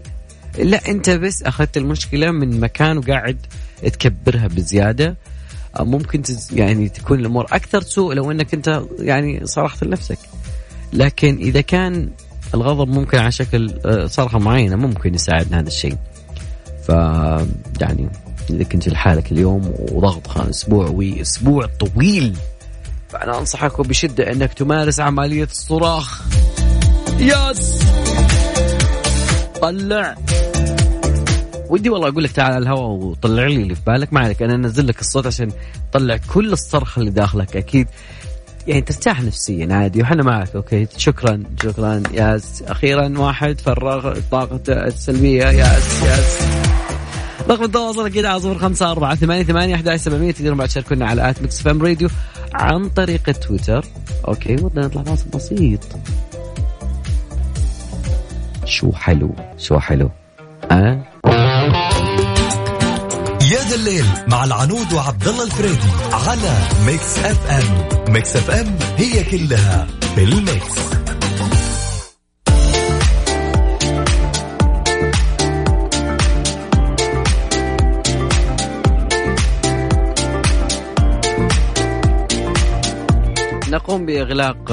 لا 0.59 0.89
أنت 0.89 1.11
بس 1.11 1.43
أخذت 1.43 1.77
المشكلة 1.77 2.31
من 2.31 2.61
مكان 2.61 2.99
وقاعد 2.99 3.39
تكبرها 3.83 4.47
بزيادة. 4.47 5.17
ممكن 5.81 6.23
يعني 6.53 6.89
تكون 6.89 7.21
الأمور 7.21 7.45
أكثر 7.45 7.83
سوء 7.83 8.15
لو 8.15 8.31
أنك 8.31 8.55
أنت 8.55 8.83
يعني 8.99 9.47
صرخت 9.47 9.85
لنفسك. 9.85 10.19
لكن 10.93 11.37
إذا 11.37 11.61
كان 11.61 12.11
الغضب 12.55 12.89
ممكن 12.89 13.19
على 13.19 13.33
شكل 13.33 13.75
آه، 13.85 14.07
صرخة 14.07 14.39
معينة 14.39 14.77
ممكن 14.77 15.15
يساعدنا 15.15 15.61
هذا 15.61 15.69
الشيء. 15.69 15.97
ف 16.83 16.89
يعني 17.81 18.09
إذا 18.51 18.65
كنت 18.65 18.89
لحالك 18.89 19.33
اليوم 19.33 19.75
وضغط 19.93 20.39
أسبوع 20.39 20.89
وأسبوع 20.89 21.67
طويل 21.67 22.37
فأنا 23.13 23.39
انصحك 23.39 23.81
بشدة 23.81 24.33
إنك 24.33 24.53
تمارس 24.53 25.01
عملية 25.01 25.45
الصراخ. 25.45 26.23
yes. 27.19 27.83
طلع. 29.63 30.17
ودي 31.69 31.91
والله 31.91 32.09
أقول 32.09 32.25
لك 32.25 32.33
تعال 32.33 32.53
على 32.53 32.63
الهواء 32.63 32.91
وطلع 32.91 33.47
لي 33.47 33.57
اللي 33.57 33.75
في 33.75 33.81
بالك. 33.87 34.13
ما 34.13 34.21
عليك 34.21 34.43
أنا 34.43 34.55
أنزل 34.55 34.87
لك 34.87 35.01
الصوت 35.01 35.27
عشان 35.27 35.53
تطلع 35.91 36.19
كل 36.35 36.53
الصرخه 36.53 37.01
اللي 37.01 37.11
داخلك 37.11 37.57
أكيد. 37.57 37.89
يعني 38.67 38.81
ترتاح 38.81 39.23
نفسيا 39.23 39.75
عادي 39.75 40.03
وحنا 40.03 40.23
معك 40.23 40.57
okay. 40.57 40.87
شكرا 40.97 41.43
شكرا. 41.63 42.03
yes 42.13 42.63
أخيرا 42.63 43.19
واحد 43.19 43.61
فرغ 43.61 44.21
طاقته 44.31 44.73
السلبية. 44.73 45.45
yes 45.45 46.03
yes 46.03 46.39
رقم 47.49 47.65
التواصل 47.65 48.07
أكيد 48.07 48.25
على 48.25 48.41
صفر 48.41 48.59
خمسة 48.59 48.91
أربعة 48.91 49.15
ثمانية 49.15 49.43
ثمانية 49.43 49.75
أحد 49.75 49.97
سبعمية 49.97 50.33
تقدرون 50.33 50.57
بعد 50.57 50.69
تشاركونا 50.69 51.07
على 51.07 51.31
at 51.31 51.43
Mix 51.43 51.63
FM 51.63 51.83
Radio 51.83 52.09
عن 52.55 52.89
طريق 52.89 53.31
تويتر. 53.31 53.85
okay 54.29 54.55
ودنا 54.55 54.87
نطلع 54.87 55.03
فاصل 55.03 55.29
بسيط. 55.35 55.81
شو 58.65 58.93
حلو 58.93 59.35
شو 59.59 59.79
حلو. 59.79 60.11
ها 60.71 61.05
يا 63.53 63.59
ذا 63.69 63.75
الليل 63.75 64.05
مع 64.29 64.45
العنود 64.45 64.93
وعبد 64.93 65.29
الله 65.29 65.45
الفريدي 65.45 65.89
على 66.13 66.59
Mix 66.87 67.19
FM. 67.19 68.13
Mix 68.13 68.37
FM 68.37 68.77
هي 68.97 69.25
كلها 69.25 69.87
بال 70.17 70.40
mix 70.40 70.75
نقوم 83.73 84.07
بإغلاق 84.07 84.73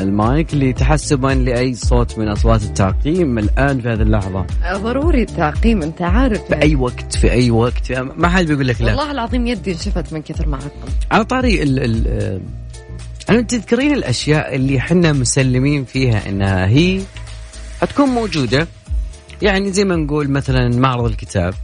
المايك 0.00 0.54
لتحسبا 0.54 1.28
لأي 1.28 1.74
صوت 1.74 2.18
من 2.18 2.28
أصوات 2.28 2.62
التعقيم 2.62 3.38
الآن 3.38 3.80
في 3.80 3.88
هذه 3.88 4.02
اللحظة. 4.02 4.46
ضروري 4.72 5.22
التعقيم 5.22 5.82
أنت 5.82 6.02
عارف. 6.02 6.42
في 6.42 6.62
أي 6.62 6.74
وقت 6.74 7.16
في 7.16 7.32
أي 7.32 7.50
وقت. 7.50 7.92
ما 7.92 8.28
حد 8.28 8.46
بيقول 8.46 8.68
لك 8.68 8.80
لا. 8.80 8.86
والله 8.86 9.10
العظيم 9.10 9.46
يدي 9.46 9.72
انشفت 9.72 10.12
من 10.12 10.22
كثر 10.22 10.48
ما 10.48 10.56
عقم 10.56 10.92
على 11.10 11.24
طاري 11.24 11.62
ال 11.62 11.78
ال 11.78 12.40
أنا 13.30 13.40
تذكرين 13.42 13.94
الأشياء 13.94 14.54
اللي 14.56 14.78
إحنا 14.78 15.12
مسلمين 15.12 15.84
فيها 15.84 16.28
أنها 16.28 16.66
هي 16.66 17.00
حتكون 17.80 18.08
موجودة. 18.08 18.66
يعني 19.42 19.72
زي 19.72 19.84
ما 19.84 19.96
نقول 19.96 20.30
مثلا 20.30 20.68
معرض 20.68 21.04
الكتاب 21.04 21.54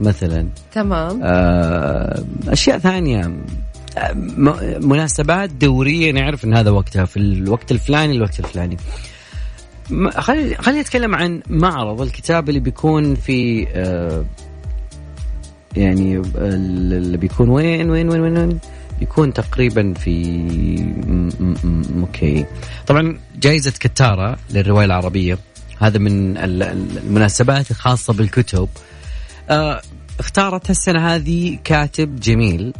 مثلا. 0.00 0.48
تمام. 0.72 1.20
آه 1.22 2.24
أشياء 2.48 2.78
ثانية. 2.78 3.32
مناسبات 4.80 5.50
دورية 5.50 6.12
نعرف 6.12 6.44
إن 6.44 6.56
هذا 6.56 6.70
وقتها 6.70 7.04
في 7.04 7.16
الوقت 7.16 7.72
الفلاني 7.72 8.12
الوقت 8.12 8.40
الفلاني. 8.40 8.76
خليني 10.18 10.54
خليني 10.54 10.80
أتكلم 10.80 11.14
عن 11.14 11.42
معرض 11.46 12.00
الكتاب 12.00 12.48
اللي 12.48 12.60
بيكون 12.60 13.14
في 13.14 13.66
آه، 13.74 14.24
يعني 15.76 16.22
اللي 16.36 17.16
بيكون 17.16 17.48
وين 17.48 17.90
وين 17.90 18.08
وين 18.08 18.20
وين 18.20 18.58
بيكون 19.00 19.32
تقريبا 19.32 19.94
في 19.94 20.14
أوكي. 22.00 22.46
طبعا 22.86 23.18
جائزة 23.40 23.70
كتارة 23.80 24.38
للرواية 24.50 24.86
العربية. 24.86 25.38
هذا 25.78 25.98
من 25.98 26.36
المناسبات 26.36 27.70
الخاصة 27.70 28.12
بالكتب. 28.12 28.68
آه، 29.50 29.82
اختارت 30.20 30.70
السنة 30.70 31.14
هذه 31.14 31.58
كاتب 31.64 32.20
جميل. 32.20 32.72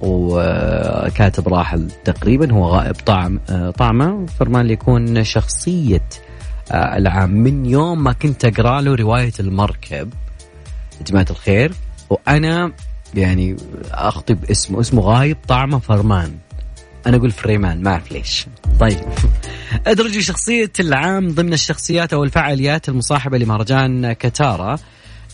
وكاتب 0.00 1.48
راحل 1.48 1.90
تقريبا 2.04 2.52
هو 2.52 2.66
غائب 2.66 2.94
طعم 2.94 3.40
طعمه. 3.70 4.26
فرمان 4.26 4.66
لي 4.66 4.72
يكون 4.72 5.24
شخصية 5.24 6.08
آه، 6.70 6.96
العام. 6.96 7.30
من 7.30 7.66
يوم 7.66 8.04
ما 8.04 8.12
كنت 8.12 8.44
أقرأ 8.44 8.80
له 8.80 8.94
رواية 8.94 9.32
المركب 9.40 10.12
يا 11.00 11.04
جماعة 11.06 11.26
الخير 11.30 11.72
وأنا 12.10 12.72
يعني 13.14 13.56
أخطب 13.92 14.44
اسمه. 14.50 14.80
اسمه 14.80 15.02
غايب 15.02 15.36
طعمه 15.48 15.78
فرمان. 15.78 16.36
أنا 17.06 17.16
أقول 17.16 17.30
فريمان 17.30 17.82
ما 17.82 17.90
أعرف 17.90 18.12
ليش. 18.12 18.46
طيب. 18.80 18.98
ادرجوا 19.86 20.20
شخصيه 20.20 20.72
العام 20.80 21.28
ضمن 21.28 21.52
الشخصيات 21.52 22.12
أو 22.12 22.24
الفعاليات 22.24 22.88
المصاحبة 22.88 23.38
لمهرجان 23.38 24.12
كتارا. 24.12 24.78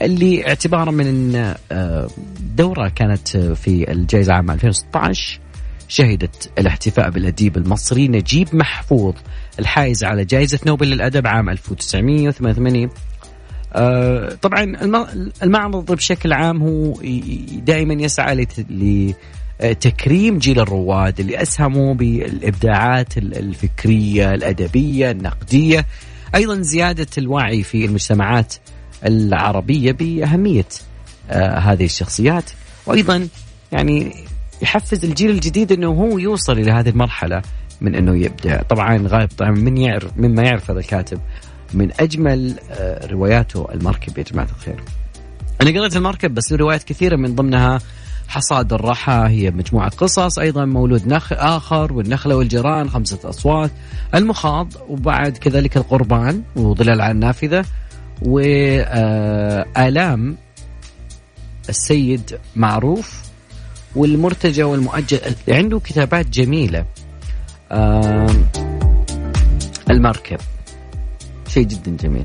اللي 0.03 0.49
اعتبارا 0.49 0.91
من 0.91 1.37
آه، 1.73 2.09
دورة 2.57 2.89
كانت 2.89 3.29
في 3.37 3.93
الجائزة 3.93 4.33
عام 4.33 4.51
2016 4.51 5.41
شهدت 5.89 6.51
الاحتفاء 6.59 7.11
بالأديب 7.11 7.57
المصري 7.57 8.09
نجيب 8.09 8.49
محفوظ 8.53 9.15
الحائز 9.59 10.05
على 10.05 10.25
جائزة 10.25 10.59
نوبل 10.67 10.87
للأدب 10.87 11.27
عام 11.27 11.49
1988 11.49 12.91
آه، 13.77 14.29
طبعا 14.43 14.63
المعرض 15.43 15.93
بشكل 15.93 16.33
عام 16.33 16.63
هو 16.63 16.95
دائما 17.53 17.95
يسعى 17.95 18.47
لتكريم 19.61 20.39
جيل 20.39 20.61
الرواد 20.61 21.21
اللي 21.21 21.43
أسهموا 21.43 21.95
بالإبداعات 21.95 23.19
الفكرية 23.19 24.35
الأدبية 24.35 25.11
النقدية. 25.11 25.87
أيضا 26.35 26.61
زيادة 26.61 27.07
الوعي 27.19 27.63
في 27.63 27.85
المجتمعات 27.85 28.55
العربية 29.05 29.93
بأهمية 29.93 30.69
آه 31.31 31.59
هذه 31.59 31.85
الشخصيات. 31.85 32.51
وأيضا 32.87 33.29
يعني 33.73 34.15
يحفز 34.63 35.05
الجيل 35.05 35.31
الجديد 35.31 35.73
أنه 35.73 35.89
هو 35.89 36.19
يوصل 36.19 36.53
إلى 36.53 36.71
هذه 36.71 36.89
المرحلة 36.89 37.43
من 37.81 37.95
أنه 37.95 38.17
يبدع 38.17 38.63
طبعا 38.63 39.07
غايب 39.09 39.29
طبعا 39.29 39.51
من 39.51 39.77
يعرف 39.77 40.11
مما 40.17 40.43
يعرف 40.43 40.71
هذا 40.71 40.81
الكاتب 40.81 41.21
من 41.75 41.91
أجمل 42.01 42.55
آه 42.71 43.07
رواياته 43.07 43.69
المركب 43.75 44.19
يا 44.19 44.23
جماعة 44.23 44.49
الخير. 44.57 44.81
أنا 45.61 45.81
قرأت 45.81 45.97
المركب 45.97 46.35
بس 46.35 46.53
روايات 46.53 46.83
كثيرة 46.83 47.17
من 47.17 47.35
ضمنها 47.35 47.79
حصاد 48.29 48.73
الرحى 48.73 49.25
هي 49.27 49.51
مجموعة 49.51 49.91
قصص 49.91 50.39
أيضا 50.39 50.65
مولود 50.65 51.09
نخل 51.09 51.37
آخر 51.37 51.93
والنخلة 51.93 52.37
والجيران 52.37 52.91
خمسة 52.91 53.19
أصوات. 53.25 53.71
المخاض 54.15 54.73
وبعد 54.89 55.37
كذلك 55.39 55.77
القربان 55.77 56.43
وظلال 56.57 57.01
على 57.01 57.13
النافذة. 57.13 57.65
وآلام 58.27 59.17
السيد 61.69 62.39
معروف 62.57 63.23
والمرتجى 63.97 64.63
والمؤجل. 64.63 65.21
عنده 65.49 65.81
كتابات 65.81 66.29
جميلة. 66.29 66.85
المركب. 69.91 70.39
شيء 71.49 71.67
جدا 71.67 71.97
جميل. 71.97 72.25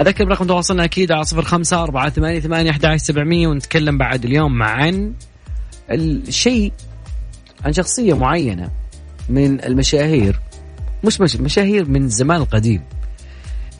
أذكر 0.00 0.28
رقم 0.28 0.46
تواصلنا 0.46 0.84
أكيد 0.84 1.12
على 1.12 1.24
صفر 1.24 1.42
خمسة 1.42 1.82
أربعة 1.82 2.10
ثمانية 2.10 2.40
ثمانية 2.40 2.70
أحد 2.70 2.96
سبعمية 2.96 3.46
ونتكلم 3.46 3.98
بعد 3.98 4.24
اليوم 4.24 4.62
عن 4.62 5.12
الشيء 5.90 6.72
عن 7.64 7.72
شخصية 7.72 8.14
معينة 8.14 8.70
من 9.28 9.64
المشاهير. 9.64 10.40
مش 11.04 11.20
مشاهير 11.20 11.88
من 11.88 12.04
الزمان 12.04 12.40
القديم. 12.40 12.82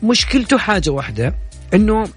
مشكلته 0.03 0.57
حاجة 0.57 0.89
واحدة 0.89 1.35
إنه 1.73 2.07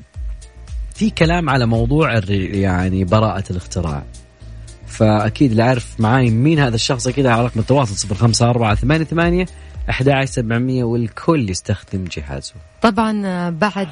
في 0.94 1.10
كلام 1.10 1.50
على 1.50 1.66
موضوع 1.66 2.20
يعني 2.28 3.04
براءة 3.04 3.44
الاختراع. 3.50 4.02
فأكيد 4.86 5.50
اللي 5.50 5.62
عارف 5.62 6.00
معاي 6.00 6.30
مين 6.30 6.58
هذا 6.58 6.74
الشخص 6.74 7.06
أكيد 7.06 7.26
على 7.26 7.44
رقم 7.44 7.60
التواصل 7.60 7.96
صفر 7.96 8.14
خمسة 8.14 8.50
أربعة 8.50 8.74
ثمانية 8.74 9.04
ثمانية 9.04 9.46
أحد 9.90 10.24
سبعمية 10.24 10.84
والكل 10.84 11.50
يستخدم 11.50 12.04
جهازه. 12.04 12.52
طبعا 12.82 13.50
بعد 13.50 13.88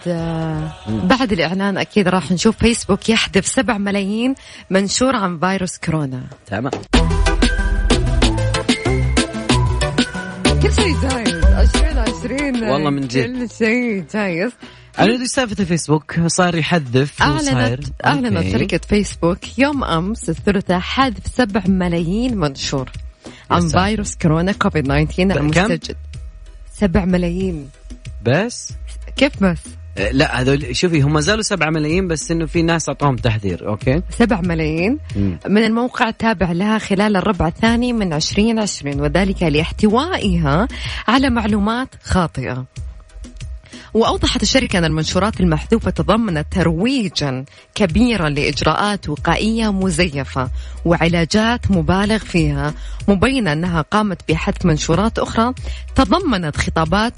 بعد 0.88 1.32
الإعلان 1.32 1.78
أكيد 1.78 2.08
راح 2.08 2.32
نشوف 2.32 2.56
فيسبوك 2.56 3.08
يحذف 3.08 3.46
سبع 3.46 3.78
ملايين 3.78 4.34
منشور 4.70 5.16
عن 5.16 5.38
فيروس 5.38 5.78
كورونا. 5.78 6.22
تمام. 6.46 6.70
كل 10.62 10.72
شيء 10.72 10.96
جاي 11.02 11.22
2020 11.62 12.70
والله 12.70 12.90
من 12.90 13.08
جد. 13.08 13.26
كل 13.26 13.50
شيء 13.50 14.04
جايز 14.14 14.52
أنا 14.98 15.26
سالفه 15.26 15.56
الفيسبوك 15.60 16.20
صار 16.26 16.54
يحذف 16.54 17.22
اعلنت 17.22 17.84
أعلنت 18.04 18.52
شركة 18.52 18.80
فيسبوك 18.88 19.58
يوم 19.58 19.84
أمس 19.84 20.30
الثلاثاء 20.30 20.78
حذف 20.78 21.26
7 21.26 21.62
ملايين 21.68 22.36
منشور 22.36 22.90
عن 23.50 23.68
فيروس 23.68 24.16
كورونا 24.16 24.52
كوفيد 24.52 24.84
19 24.84 25.40
المستجد. 25.40 25.96
7 26.72 27.04
ملايين. 27.04 27.68
بس؟ 28.22 28.72
كيف 29.16 29.44
بس؟ 29.44 29.58
أه، 29.98 30.10
لا 30.10 30.40
هذول 30.40 30.76
شوفي 30.76 31.00
هم 31.00 31.20
زالوا 31.20 31.42
7 31.42 31.70
ملايين 31.70 32.08
بس 32.08 32.30
إنه 32.30 32.46
في 32.46 32.62
ناس 32.62 32.88
أعطوهم 32.88 33.16
تحذير 33.16 33.68
أوكي؟ 33.68 34.02
7 34.10 34.40
ملايين. 34.40 34.98
مم. 35.16 35.38
من 35.48 35.64
الموقع 35.64 36.08
التابع 36.08 36.52
لها 36.52 36.78
خلال 36.78 37.16
الربع 37.16 37.48
الثاني 37.48 37.92
من 37.92 38.12
2020 38.12 39.00
وذلك 39.00 39.42
لاحتوائها 39.42 40.68
على 41.08 41.30
معلومات 41.30 41.88
خاطئة. 42.02 42.64
وأوضحت 43.96 44.42
الشركة 44.42 44.78
أن 44.78 44.84
المنشورات 44.84 45.40
المحذوفة 45.40 45.90
تضمنت 45.90 46.46
ترويجا 46.50 47.44
كبيرا 47.74 48.28
لإجراءات 48.28 49.08
وقائية 49.08 49.72
مزيفة 49.72 50.50
وعلاجات 50.84 51.70
مبالغ 51.70 52.18
فيها 52.18 52.74
مبينة 53.08 53.52
أنها 53.52 53.82
قامت 53.82 54.28
بحذف 54.28 54.64
منشورات 54.66 55.18
أخرى 55.18 55.54
تضمنت 55.94 56.56
خطابات 56.56 57.12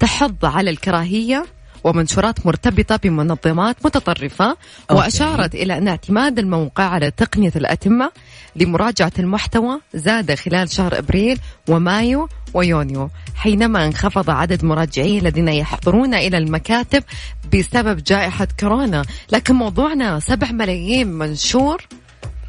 تحض 0.00 0.44
على 0.44 0.70
الكراهية 0.70 1.46
ومنشورات 1.84 2.46
مرتبطة 2.46 2.96
بمنظمات 2.96 3.76
متطرفة 3.84 4.56
وأشارت 4.90 5.54
إلى 5.54 5.78
أن 5.78 5.88
اعتماد 5.88 6.38
الموقع 6.38 6.84
على 6.84 7.10
تقنية 7.10 7.52
الأتمة 7.56 8.10
لمراجعة 8.56 9.12
المحتوى 9.18 9.80
زاد 9.94 10.34
خلال 10.34 10.70
شهر 10.70 10.98
أبريل 10.98 11.38
ومايو 11.68 12.28
ويونيو 12.54 13.10
حينما 13.34 13.86
انخفض 13.86 14.30
عدد 14.30 14.64
مراجعي 14.64 15.18
الذين 15.18 15.48
يحضرون 15.48 16.14
إلى 16.14 16.38
المكاتب 16.38 17.02
بسبب 17.54 18.04
جائحة 18.04 18.48
كورونا. 18.60 19.04
لكن 19.32 19.54
موضوعنا 19.54 20.20
سبع 20.20 20.52
ملايين 20.52 21.08
منشور 21.08 21.86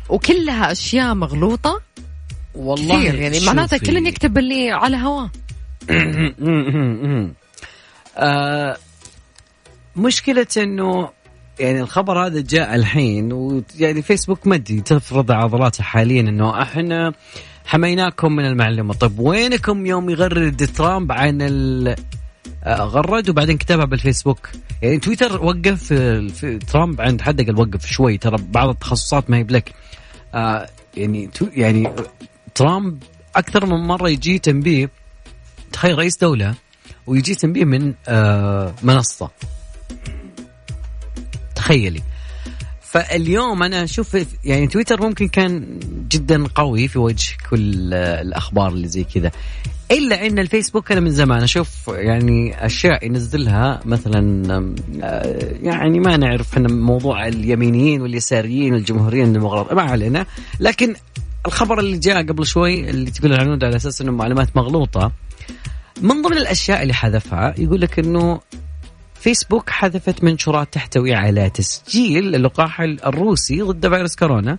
وكلها 0.10 0.72
أشياء 0.72 1.14
مغلوطة؟ 1.14 1.82
والله 2.56 3.08
كثير. 3.08 3.16
يعني 3.16 3.40
معناتها 3.40 3.78
كل 3.78 4.08
يكتب 4.08 4.38
اللي 4.38 4.72
على 4.72 4.98
هواه. 4.98 5.30
آه 8.18 8.78
مشكلة 9.96 10.48
إنه 10.58 11.10
يعني 11.60 11.82
الخبر 11.82 12.26
هذا 12.26 12.42
جاء 12.42 12.76
الحين 12.76 13.34
ويعني 13.34 14.02
فيسبوك 14.02 14.48
مدي 14.48 14.82
تفرض 14.82 15.32
عضلاتها 15.32 15.84
حاليا 15.84 16.22
إنه 16.22 16.62
إحنا 16.62 17.14
حميناكم 17.66 18.36
من 18.36 18.46
المعلومة. 18.46 18.94
طيب 18.94 19.20
وينكم 19.20 19.86
يوم 19.86 20.10
يغرد 20.10 20.70
ترامب 20.76 21.12
عن 21.12 21.42
ال 21.42 21.96
آه، 22.64 22.82
غرد 22.82 23.30
وبعدين 23.30 23.58
كتبها 23.58 23.86
بالفيسبوك؟ 23.86 24.50
يعني 24.82 24.98
تويتر 25.00 25.44
وقف 25.46 25.84
في 25.84 26.60
ترامب 26.68 27.02
عند 27.02 27.22
حد 27.22 27.42
قال 27.42 27.60
وقف 27.60 27.86
شوي 27.86 28.18
ترى 28.18 28.38
بعض 28.50 28.70
التخصصات 28.70 29.30
ما 29.30 29.38
هي 29.38 29.44
بلك. 29.44 29.74
آه 30.34 30.70
يعني 30.98 31.30
يعني 31.54 31.90
ترامب 32.56 33.04
أكثر 33.36 33.66
من 33.66 33.88
مرة 33.88 34.10
يجي 34.10 34.40
تنبيه 34.40 34.90
تخيل 35.72 35.98
رئيس 35.98 36.18
دولة 36.18 36.56
ويجي 37.08 37.36
تنبيه 37.36 37.66
من 37.66 37.94
آه 38.08 38.74
منصة. 38.84 39.30
تخيلي. 41.56 42.02
فاليوم 42.82 43.64
أنا 43.64 43.84
أشوف 43.84 44.18
يعني 44.44 44.68
تويتر 44.68 45.02
ممكن 45.02 45.28
كان 45.28 45.80
جدا 46.12 46.48
قوي 46.48 46.88
في 46.88 47.00
وجه 47.00 47.38
كل 47.50 47.94
الأخبار 47.94 48.68
اللي 48.68 48.88
زي 48.88 49.04
كذا. 49.04 49.32
إلا 49.92 50.28
إن 50.28 50.40
الفيسبوك 50.40 50.92
أنا 50.92 51.02
من 51.02 51.12
زمان 51.12 51.44
أشوف 51.44 51.88
يعني 51.88 52.66
أشياء 52.66 53.06
ينزلها 53.06 53.80
مثلا 53.86 54.76
آه، 55.04 55.56
يعني 55.62 56.00
ما 56.00 56.18
نعرف 56.18 56.54
إحنا 56.54 56.68
موضوع 56.68 57.28
اليمينيين 57.28 58.02
واليساريين 58.02 58.74
والجمهوريين 58.74 59.26
الديمقراط 59.26 59.74
ما 59.74 59.82
علينا. 59.82 60.26
لكن 60.60 60.96
الخبر 61.46 61.80
اللي 61.80 61.98
جاء 61.98 62.26
قبل 62.26 62.46
شوي 62.46 62.90
اللي 62.90 63.12
تقول 63.12 63.34
العنود 63.34 63.64
على 63.64 63.76
أساس 63.76 64.02
إنه 64.02 64.12
معلومات 64.12 64.58
مغلوطة 64.58 65.12
من 66.02 66.22
ضمن 66.22 66.38
الأشياء 66.38 66.82
اللي 66.82 66.94
حذفها 66.94 67.54
يقول 67.58 67.82
لك 67.82 68.00
إنه 68.00 68.40
فيسبوك 69.22 69.70
حذفت 69.70 70.24
منشورات 70.24 70.74
تحتوي 70.74 71.14
على 71.14 71.50
تسجيل 71.50 72.36
اللقاح 72.36 72.82
الروسي 72.82 73.62
ضد 73.62 73.88
فيروس 73.88 74.16
كورونا 74.16 74.58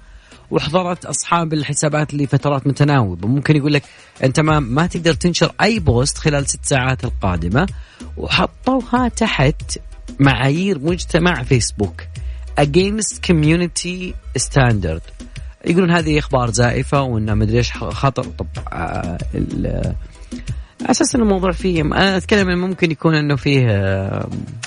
وحضرت 0.51 1.05
أصحاب 1.05 1.53
الحسابات 1.53 2.15
لفترات 2.15 2.67
متناوبة. 2.67 3.29
ممكن 3.29 3.57
يقول 3.57 3.73
لك 3.73 3.83
أنت 4.25 4.41
ما 4.41 4.61
ما 4.61 4.87
تقدر 4.87 5.15
تنشر 5.15 5.53
أي 5.61 5.79
بوست 5.79 6.19
خلال 6.19 6.49
ست 6.49 6.65
ساعات 6.65 7.05
القادمة 7.05 7.69
وحطوها 8.17 9.09
تحت 9.09 9.79
معايير 10.21 10.79
مجتمع 10.79 11.43
فيسبوك 11.43 12.03
against 12.61 13.17
community 13.31 14.15
standard. 14.39 15.03
يقولون 15.67 15.91
هذه 15.91 16.19
أخبار 16.19 16.51
زائفة 16.51 17.03
وإنه 17.03 17.35
مدري 17.35 17.59
إيش 17.59 17.73
خطر. 17.73 18.25
طب 18.25 18.47
آه 20.87 20.91
أساس 20.91 21.15
الموضوع 21.15 21.53
فيه 21.53 21.83
أنا 21.83 22.17
أتكلم 22.17 22.49
إنه 22.49 22.67
ممكن 22.67 22.91
يكون 22.91 23.15
إنه 23.15 23.37
فيه 23.37 23.61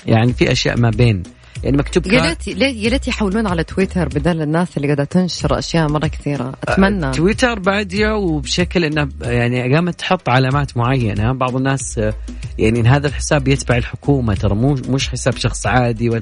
يعني 0.05 0.33
في 0.33 0.51
أشياء 0.51 0.79
ما 0.79 0.89
بين. 0.89 1.23
يعني 1.63 1.77
مكتوب 1.77 2.07
يا 2.07 2.21
ليت 2.21 2.47
يا 2.47 2.89
ليت 2.89 3.07
يحولون 3.07 3.47
على 3.47 3.63
تويتر 3.63 4.07
بدل 4.07 4.41
الناس 4.41 4.77
اللي 4.77 4.87
قاعدة 4.87 5.03
تنشر 5.03 5.59
أشياء 5.59 5.89
مرة 5.89 6.07
كثيرة. 6.07 6.53
أتمنى. 6.63 7.11
تويتر 7.11 7.59
باديه 7.59 8.15
وبشكل 8.15 8.83
إنه 8.83 9.09
يعني 9.21 9.75
قامت 9.75 9.99
تحط 9.99 10.29
علامات 10.29 10.77
معينة. 10.77 11.33
بعض 11.33 11.55
الناس 11.55 11.99
آه، 11.99 12.13
يعني 12.57 12.79
إن 12.79 12.87
هذا 12.87 13.07
الحساب 13.07 13.47
يتبع 13.47 13.77
الحكومة 13.77 14.35
ترى 14.35 14.55
مو 14.55 14.73
مش 14.73 15.09
حساب 15.09 15.37
شخص 15.37 15.67
عادي 15.67 16.09
و... 16.09 16.21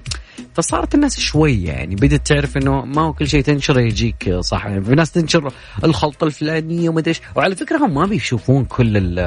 فصارت 0.53 0.95
الناس 0.95 1.19
شوي 1.19 1.63
يعني 1.63 1.95
بدت 1.95 2.27
تعرف 2.27 2.57
إنه 2.57 2.85
ما 2.85 3.01
هو 3.01 3.13
كل 3.13 3.27
شيء 3.27 3.41
تنشره 3.41 3.81
يجيك 3.81 4.35
صح 4.39 4.65
يعني 4.65 4.83
في 4.83 4.95
ناس 4.95 5.11
تنشر 5.11 5.53
الخلطة 5.83 6.25
الفلانية 6.25 6.89
وما 6.89 6.99
أدري 6.99 7.15
وعلى 7.35 7.55
فكرة 7.55 7.77
هم 7.77 7.93
ما 7.93 8.05
بيشوفون 8.05 8.65
كل 8.65 9.19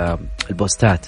البوستات 0.50 1.06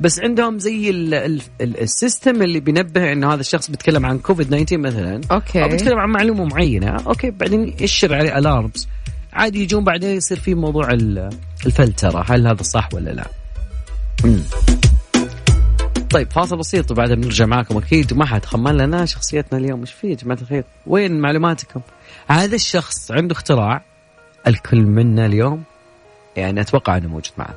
بس 0.00 0.20
عندهم 0.20 0.58
زي 0.58 0.90
ال 0.90 1.14
ال 1.14 1.40
ال 1.60 1.72
system 1.72 2.42
اللي 2.42 2.60
بينبه 2.60 3.12
إنه 3.12 3.34
هذا 3.34 3.40
الشخص 3.40 3.70
بيتكلم 3.70 4.06
عن 4.06 4.18
كوفيد 4.18 4.46
19 4.46 4.78
مثلا 4.78 5.20
okay. 5.32 5.62
أو 5.62 5.68
بيتكلم 5.68 5.98
عن 5.98 6.08
معلومة 6.08 6.44
معينة 6.44 6.96
okay 7.06 7.30
بعدين 7.30 7.74
يشر 7.80 8.14
عليه 8.14 8.38
ال 8.38 8.45
alarms 8.45 8.88
عادي 9.32 9.62
يجون 9.62 9.84
بعدين 9.84 10.16
يصير 10.16 10.38
في 10.38 10.54
موضوع 10.54 10.88
الفلتره 11.66 12.24
هل 12.28 12.46
هذا 12.46 12.62
صح 12.62 12.88
ولا 12.94 13.10
لا. 13.10 13.26
مم. 14.24 14.40
طيب 16.10 16.30
فاصل 16.32 16.56
بسيط 16.56 16.90
وبعدين 16.90 17.20
بنرجع 17.20 17.46
معكم 17.46 17.76
أكيد 17.78 18.12
وما 18.12 18.24
حد 18.26 18.44
خمن 18.44 18.76
لنا 18.76 19.06
شخصيتنا 19.06 19.58
اليوم 19.58 19.80
إيش 19.80 19.92
في 19.92 20.10
يا 20.10 20.14
جماعة 20.14 20.38
الخير؟ 20.42 20.64
وين 20.86 21.20
معلوماتكم؟ 21.20 21.80
هذا 22.28 22.54
الشخص 22.54 23.10
عنده 23.10 23.32
اختراع 23.34 23.82
الكل 24.46 24.80
منا 24.80 25.26
اليوم 25.26 25.62
يعني 26.36 26.60
أتوقع 26.60 26.96
إنه 26.96 27.08
موجود 27.08 27.32
معنا. 27.38 27.54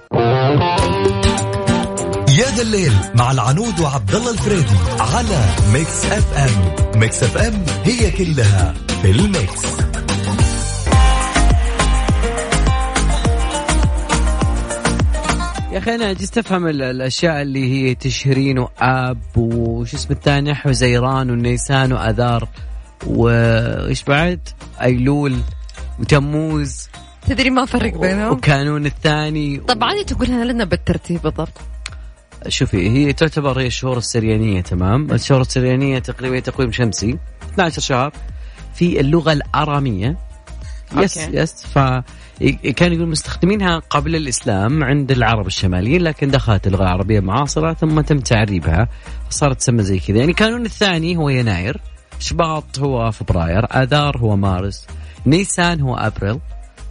يا 2.30 2.46
ذا 2.56 2.62
الليل 2.62 2.94
مع 3.16 3.32
العنود 3.32 3.80
وعبد 3.80 4.16
الله 4.16 4.32
الفريدي 4.32 4.76
على 5.00 5.46
Mix 5.74 6.06
FM، 6.06 7.00
Mix 7.00 7.24
FM 7.24 7.66
هي 7.84 8.12
كلها 8.12 8.74
في 9.02 9.12
ال 9.12 9.22
mix. 9.22 9.64
يا 15.74 15.78
أخي 15.78 15.96
أنا 15.96 16.14
جيت 16.14 16.38
أفهم 16.38 16.68
الأشياء 16.68 17.42
اللي 17.42 17.74
هي 17.74 17.96
تشهرين 17.96 18.60
وآب 18.60 19.38
وش 19.38 19.94
اسم 19.94 20.14
الثاني؟ 20.14 20.56
حزيران 20.56 21.32
ونيسان 21.32 21.94
وأذار. 21.94 22.48
وإيش 23.08 24.04
بعد؟ 24.04 24.50
أيلول 24.82 25.40
وتموز. 26.00 26.88
تدري 27.28 27.50
ما 27.50 27.66
فرق 27.66 27.98
بينهم؟ 27.98 28.32
وكانون 28.32 28.86
الثاني. 28.86 29.58
طب 29.58 29.84
عادي 29.84 30.04
تقولها 30.04 30.46
لنا 30.46 30.64
بالترتيب 30.64 31.22
بالضبط. 31.22 31.58
شوفي 32.48 32.90
هي 32.90 33.14
تعتبر 33.14 33.60
هي 33.60 33.68
الشهور 33.68 33.98
السريانية 33.98 34.62
تمام؟ 34.62 35.12
الشهور 35.12 35.42
السريانية 35.42 36.00
تقريبا 36.00 36.40
تقويم 36.40 36.72
شمسي 36.72 37.18
12 37.54 37.82
شهر. 37.82 38.14
في 38.74 39.00
اللغة 39.00 39.34
الأرامية. 39.34 40.18
yes 40.98 41.18
okay. 41.18 41.38
yes 41.38 41.66
ف 41.66 41.80
كانوا 42.52 42.96
يقول 42.98 43.10
مستخدمينها 43.10 43.80
قبل 43.80 44.16
الإسلام 44.16 44.84
عند 44.84 45.12
العرب 45.12 45.48
الشماليين 45.48 46.02
لكن 46.02 46.32
دخلت 46.32 46.68
اللغة 46.68 46.82
العربية 46.82 47.20
معاصرة 47.20 47.74
ثم 47.74 48.02
تم 48.02 48.20
تعريبها. 48.20 48.88
فصارت 49.30 49.58
تسمى 49.58 49.84
زي 49.84 50.00
كذا. 50.00 50.18
يعني 50.18 50.34
كانون 50.34 50.66
الثاني 50.66 51.18
هو 51.18 51.30
يناير 51.30 51.82
شباط 52.20 52.80
هو 52.80 53.12
فبراير 53.12 53.66
آذار 53.84 54.18
هو 54.18 54.36
مارس 54.36 54.88
نيسان 55.26 55.82
هو 55.82 55.96
أبريل 55.96 56.40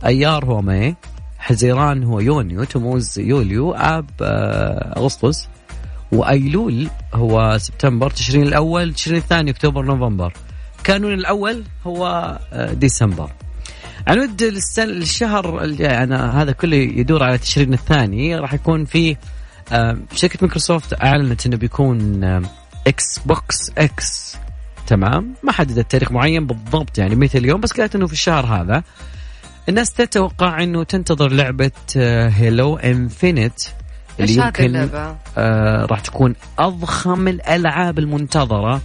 أيار 0.07 0.45
هو 0.45 0.63
ماي 0.63 0.97
حزيران 1.39 2.05
هو 2.05 2.21
يونيو 2.21 2.65
تموز 2.65 3.19
يوليو 3.19 3.73
آب 3.73 4.07
آه، 4.23 4.99
أغسطس 4.99 5.49
وأيلول 6.13 6.89
هو 7.15 7.59
سبتمبر 7.59 8.11
تشرين 8.11 8.43
الأول 8.43 8.95
تشرين 8.95 9.17
الثاني 9.17 9.51
أكتوبر 9.51 9.85
نوفمبر. 9.85 10.33
كانون 10.85 11.13
الأول 11.13 11.65
هو 11.87 12.07
آه، 12.53 12.73
ديسمبر 14.09 14.21
عنود 14.21 14.43
الشهر 14.79 15.65
أنا 15.81 16.43
هذا 16.43 16.53
كله 16.53 16.77
يدور 16.77 17.23
على 17.23 17.39
تشرين 17.39 17.75
الثاني. 17.75 18.37
راح 18.37 18.55
يكون 18.55 18.85
في 18.85 19.17
آه، 19.73 19.99
شركة 20.15 20.39
مايكروسوفت 20.43 21.03
أعلنت 21.03 21.47
إنه 21.47 21.57
بيكون 21.57 22.25
Xbox 22.87 23.71
X 23.79 24.37
تمام؟ 24.87 25.35
ما 25.43 25.53
حددت 25.53 25.91
تاريخ 25.91 26.13
معين 26.13 26.47
بالضبط 26.47 26.99
يعني 26.99 27.15
متى 27.15 27.39
اليوم 27.39 27.61
بس 27.61 27.73
قالت 27.73 27.95
إنه 27.95 28.07
في 28.07 28.13
الشهر 28.13 28.47
هذا. 28.47 28.83
الناس 29.69 29.93
تتوقع 29.93 30.63
إنه 30.63 30.85
تنتظر 30.85 31.33
لعبة 31.33 31.71
Halo 32.29 32.77
Infinite 32.77 33.69
اللي 34.21 34.35
يمكن 34.37 34.89
آه 35.39 35.85
راح 35.85 36.01
تكون 36.01 36.35
أضخم 36.59 37.29
الألعاب 37.29 37.99
المنتظرة 37.99 38.81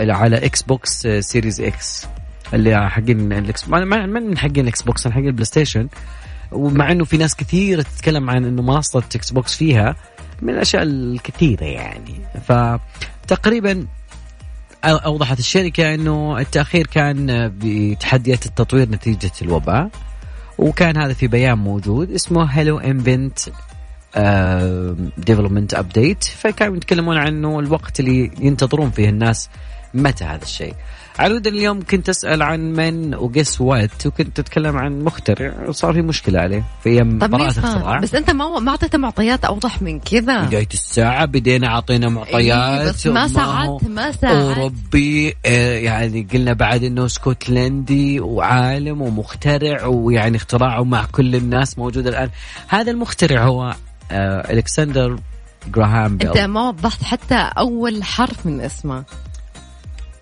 على 0.00 0.36
Xbox 0.36 1.06
Series 1.06 1.60
X 1.60 2.06
اللي 2.54 2.90
حقين 2.90 3.32
الاكس 3.32 3.68
ما 3.68 4.06
من 4.06 4.38
حقين 4.38 4.60
ال 4.60 4.82
Xbox 4.82 5.08
حقين 5.08 5.26
ال 5.26 5.44
PlayStation 5.44 5.88
ومع 6.52 6.92
إنه 6.92 7.04
في 7.04 7.16
ناس 7.16 7.36
كثير 7.36 7.82
تتكلم 7.82 8.30
عن 8.30 8.44
إنه 8.44 8.62
منصة 8.62 9.02
Xbox 9.14 9.54
فيها 9.54 9.96
من 10.42 10.54
الأشياء 10.54 10.82
الكثيرة 10.82 11.64
يعني. 11.64 12.20
فتقريبا 12.46 13.86
أوضحت 14.84 15.38
الشركة 15.38 15.94
إنه 15.94 16.38
التأخير 16.38 16.86
كان 16.86 17.48
بتحديات 17.58 18.46
التطوير 18.46 18.88
نتيجة 18.88 19.32
الوباء 19.42 19.90
وكان 20.58 20.96
هذا 20.96 21.12
في 21.12 21.26
بيان 21.26 21.58
موجود 21.58 22.10
اسمه 22.10 22.44
Halo 22.44 22.78
Infinite 22.78 23.38
development 25.18 25.74
update 25.74 26.24
فكانوا 26.24 26.76
يتكلمون 26.76 27.16
عنه 27.16 27.60
الوقت 27.60 28.00
اللي 28.00 28.30
ينتظرون 28.40 28.90
فيه 28.90 29.08
الناس 29.08 29.48
متى 29.94 30.24
هذا 30.24 30.42
الشيء. 30.42 30.74
عنود 31.18 31.46
اليوم 31.46 31.82
كنت 31.82 32.08
أسأل 32.08 32.42
عن 32.42 32.72
من 32.72 33.14
و 33.14 33.22
guess 33.22 33.60
what 33.60 34.06
وكنت 34.06 34.36
تتكلم 34.40 34.76
عن 34.76 35.02
مخترع 35.02 35.68
وصار 35.68 35.92
في 35.92 36.02
مشكلة 36.02 36.40
عليه 36.40 36.64
في 36.82 36.88
أيام 36.90 37.18
براءة 37.18 37.48
اختراع 37.48 37.98
بس 37.98 38.14
أنت 38.14 38.30
ما 38.30 38.58
ما 38.58 38.70
أعطيته 38.70 38.98
معطيات 38.98 39.44
أوضح 39.44 39.82
من 39.82 40.00
كذا. 40.00 40.44
بداية 40.44 40.68
الساعة 40.74 41.24
بدينا 41.24 41.66
أعطينا 41.66 42.08
معطيات. 42.08 42.80
إيه 42.80 42.88
بس 42.88 43.06
ما 43.06 43.28
ساعدت 43.28 43.84
ما 43.88 44.12
ساعدت 44.12 44.58
أوروبي 44.58 45.34
آه، 45.46 45.78
يعني 45.78 46.26
قلنا 46.32 46.52
بعد 46.52 46.84
إنه 46.84 47.06
اسكتلندي 47.06 48.20
وعالم 48.20 49.02
ومخترع 49.02 49.86
ويعني 49.86 50.36
اختراعه 50.36 50.84
مع 50.84 51.04
كل 51.12 51.34
الناس 51.34 51.78
موجود 51.78 52.06
الآن. 52.06 52.30
هذا 52.68 52.90
المخترع 52.90 53.44
هو 53.44 53.74
آه، 54.10 54.52
ألكسندر 54.52 55.18
جراهام 55.74 56.16
بيل. 56.16 56.28
أنت 56.28 56.38
ما 56.38 56.68
وضحت 56.68 57.02
حتى 57.02 57.50
أول 57.58 58.04
حرف 58.04 58.46
من 58.46 58.60
اسمه. 58.60 59.04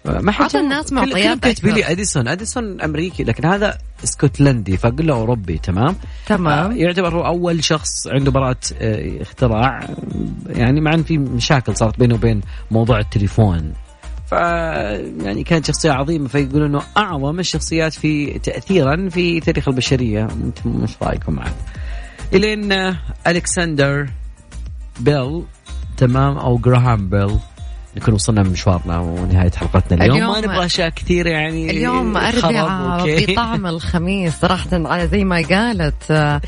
ما 0.05 0.33
حد 0.33 0.57
الناس 0.57 0.93
معطيات 0.93 1.39
كاتب 1.39 1.67
لي 1.67 1.91
أديسون. 1.91 2.29
أديسون 2.29 2.81
أمريكي 2.81 3.25
لكن 3.25 3.47
هذا 3.47 3.79
اسكتلندي 4.05 4.77
فأقول 4.77 5.07
له 5.07 5.15
أوروبي 5.15 5.59
تمام؟ 5.59 5.97
تمام. 6.27 6.71
آه 6.71 6.75
يعتبر 6.75 7.15
هو 7.15 7.27
أول 7.27 7.65
شخص 7.65 8.07
عنده 8.07 8.31
براءة 8.31 8.57
آه 8.81 9.23
اختراع. 9.23 9.89
يعني 10.47 10.81
مع 10.81 10.95
إن 10.95 11.03
في 11.03 11.19
مشاكل 11.19 11.77
صارت 11.77 11.99
بينه 11.99 12.15
وبين 12.15 12.41
موضوع 12.71 12.99
التليفون. 12.99 13.73
ف 14.27 14.33
يعني 14.33 15.45
كانت 15.45 15.67
شخصية 15.67 15.93
عظيمة 15.93 16.29
فيقولون 16.29 16.69
إنه 16.69 16.83
أعظم 16.97 17.41
الشخصيات 17.41 17.93
في 17.93 18.39
تأثيرا 18.39 19.09
في 19.09 19.41
تاريخ 19.41 19.69
البشرية. 19.69 20.25
أنتم 20.25 20.71
مش 20.71 20.91
رأيكم 21.03 21.33
معه؟ 21.33 21.55
إلين 22.35 22.73
ألكسندر 23.27 24.09
بيل 25.01 25.43
تمام؟ 25.97 26.39
أو 26.39 26.59
جراهام 26.59 27.09
بيل. 27.09 27.39
نكون 27.97 28.15
وصلنا 28.15 28.43
من 28.43 28.51
مشوارنا 28.51 28.99
ونهاية 28.99 29.51
حلقتنا 29.51 30.05
اليوم, 30.05 30.17
اليوم 30.17 30.33
ما 30.33 30.41
نبغى 30.41 30.67
أشياء 30.67 30.89
كثير 30.89 31.27
يعني 31.27 31.71
اليوم 31.71 32.17
أربعة 32.17 33.05
بطعم 33.07 33.67
الخميس. 33.67 34.41
صراحة 34.41 34.69
على 34.73 35.09
زي 35.09 35.25
ما 35.25 35.43
قالت 35.51 36.11
آه، 36.11 36.41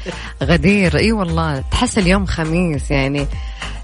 غدير. 0.43 0.97
إي 0.97 1.13
والله 1.13 1.65
تحس 1.71 1.99
اليوم 1.99 2.27
خميس 2.27 2.91
يعني. 2.91 3.27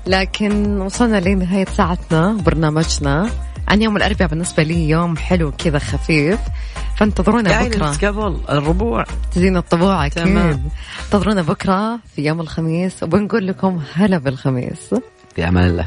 لكن 0.07 0.81
وصلنا 0.81 1.21
لنهاية 1.21 1.65
ساعتنا 1.65 2.33
برنامجنا. 2.33 3.31
عن 3.69 3.83
يوم 3.83 3.97
الأربعاء 3.97 4.31
بالنسبة 4.31 4.63
لي 4.63 4.89
يوم 4.89 5.17
حلو 5.17 5.53
كذا 5.59 5.79
خفيف. 5.79 6.41
فانتظرونا 6.97 7.63
بكرة. 7.63 7.87
قبل 7.87 8.41
الربوع. 8.51 9.05
تزين 9.33 9.57
الطبوع 9.57 10.07
أكيد. 10.07 10.59
انتظرونا 11.07 11.43
بكرة 11.43 11.99
في 12.17 12.25
يوم 12.25 12.41
الخميس 12.41 13.03
وبنقول 13.03 13.47
لكم 13.47 13.81
هلا 13.95 14.19
بالخميس. 14.19 14.95
في 15.37 15.49
أمان 15.49 15.71
الله. 15.71 15.87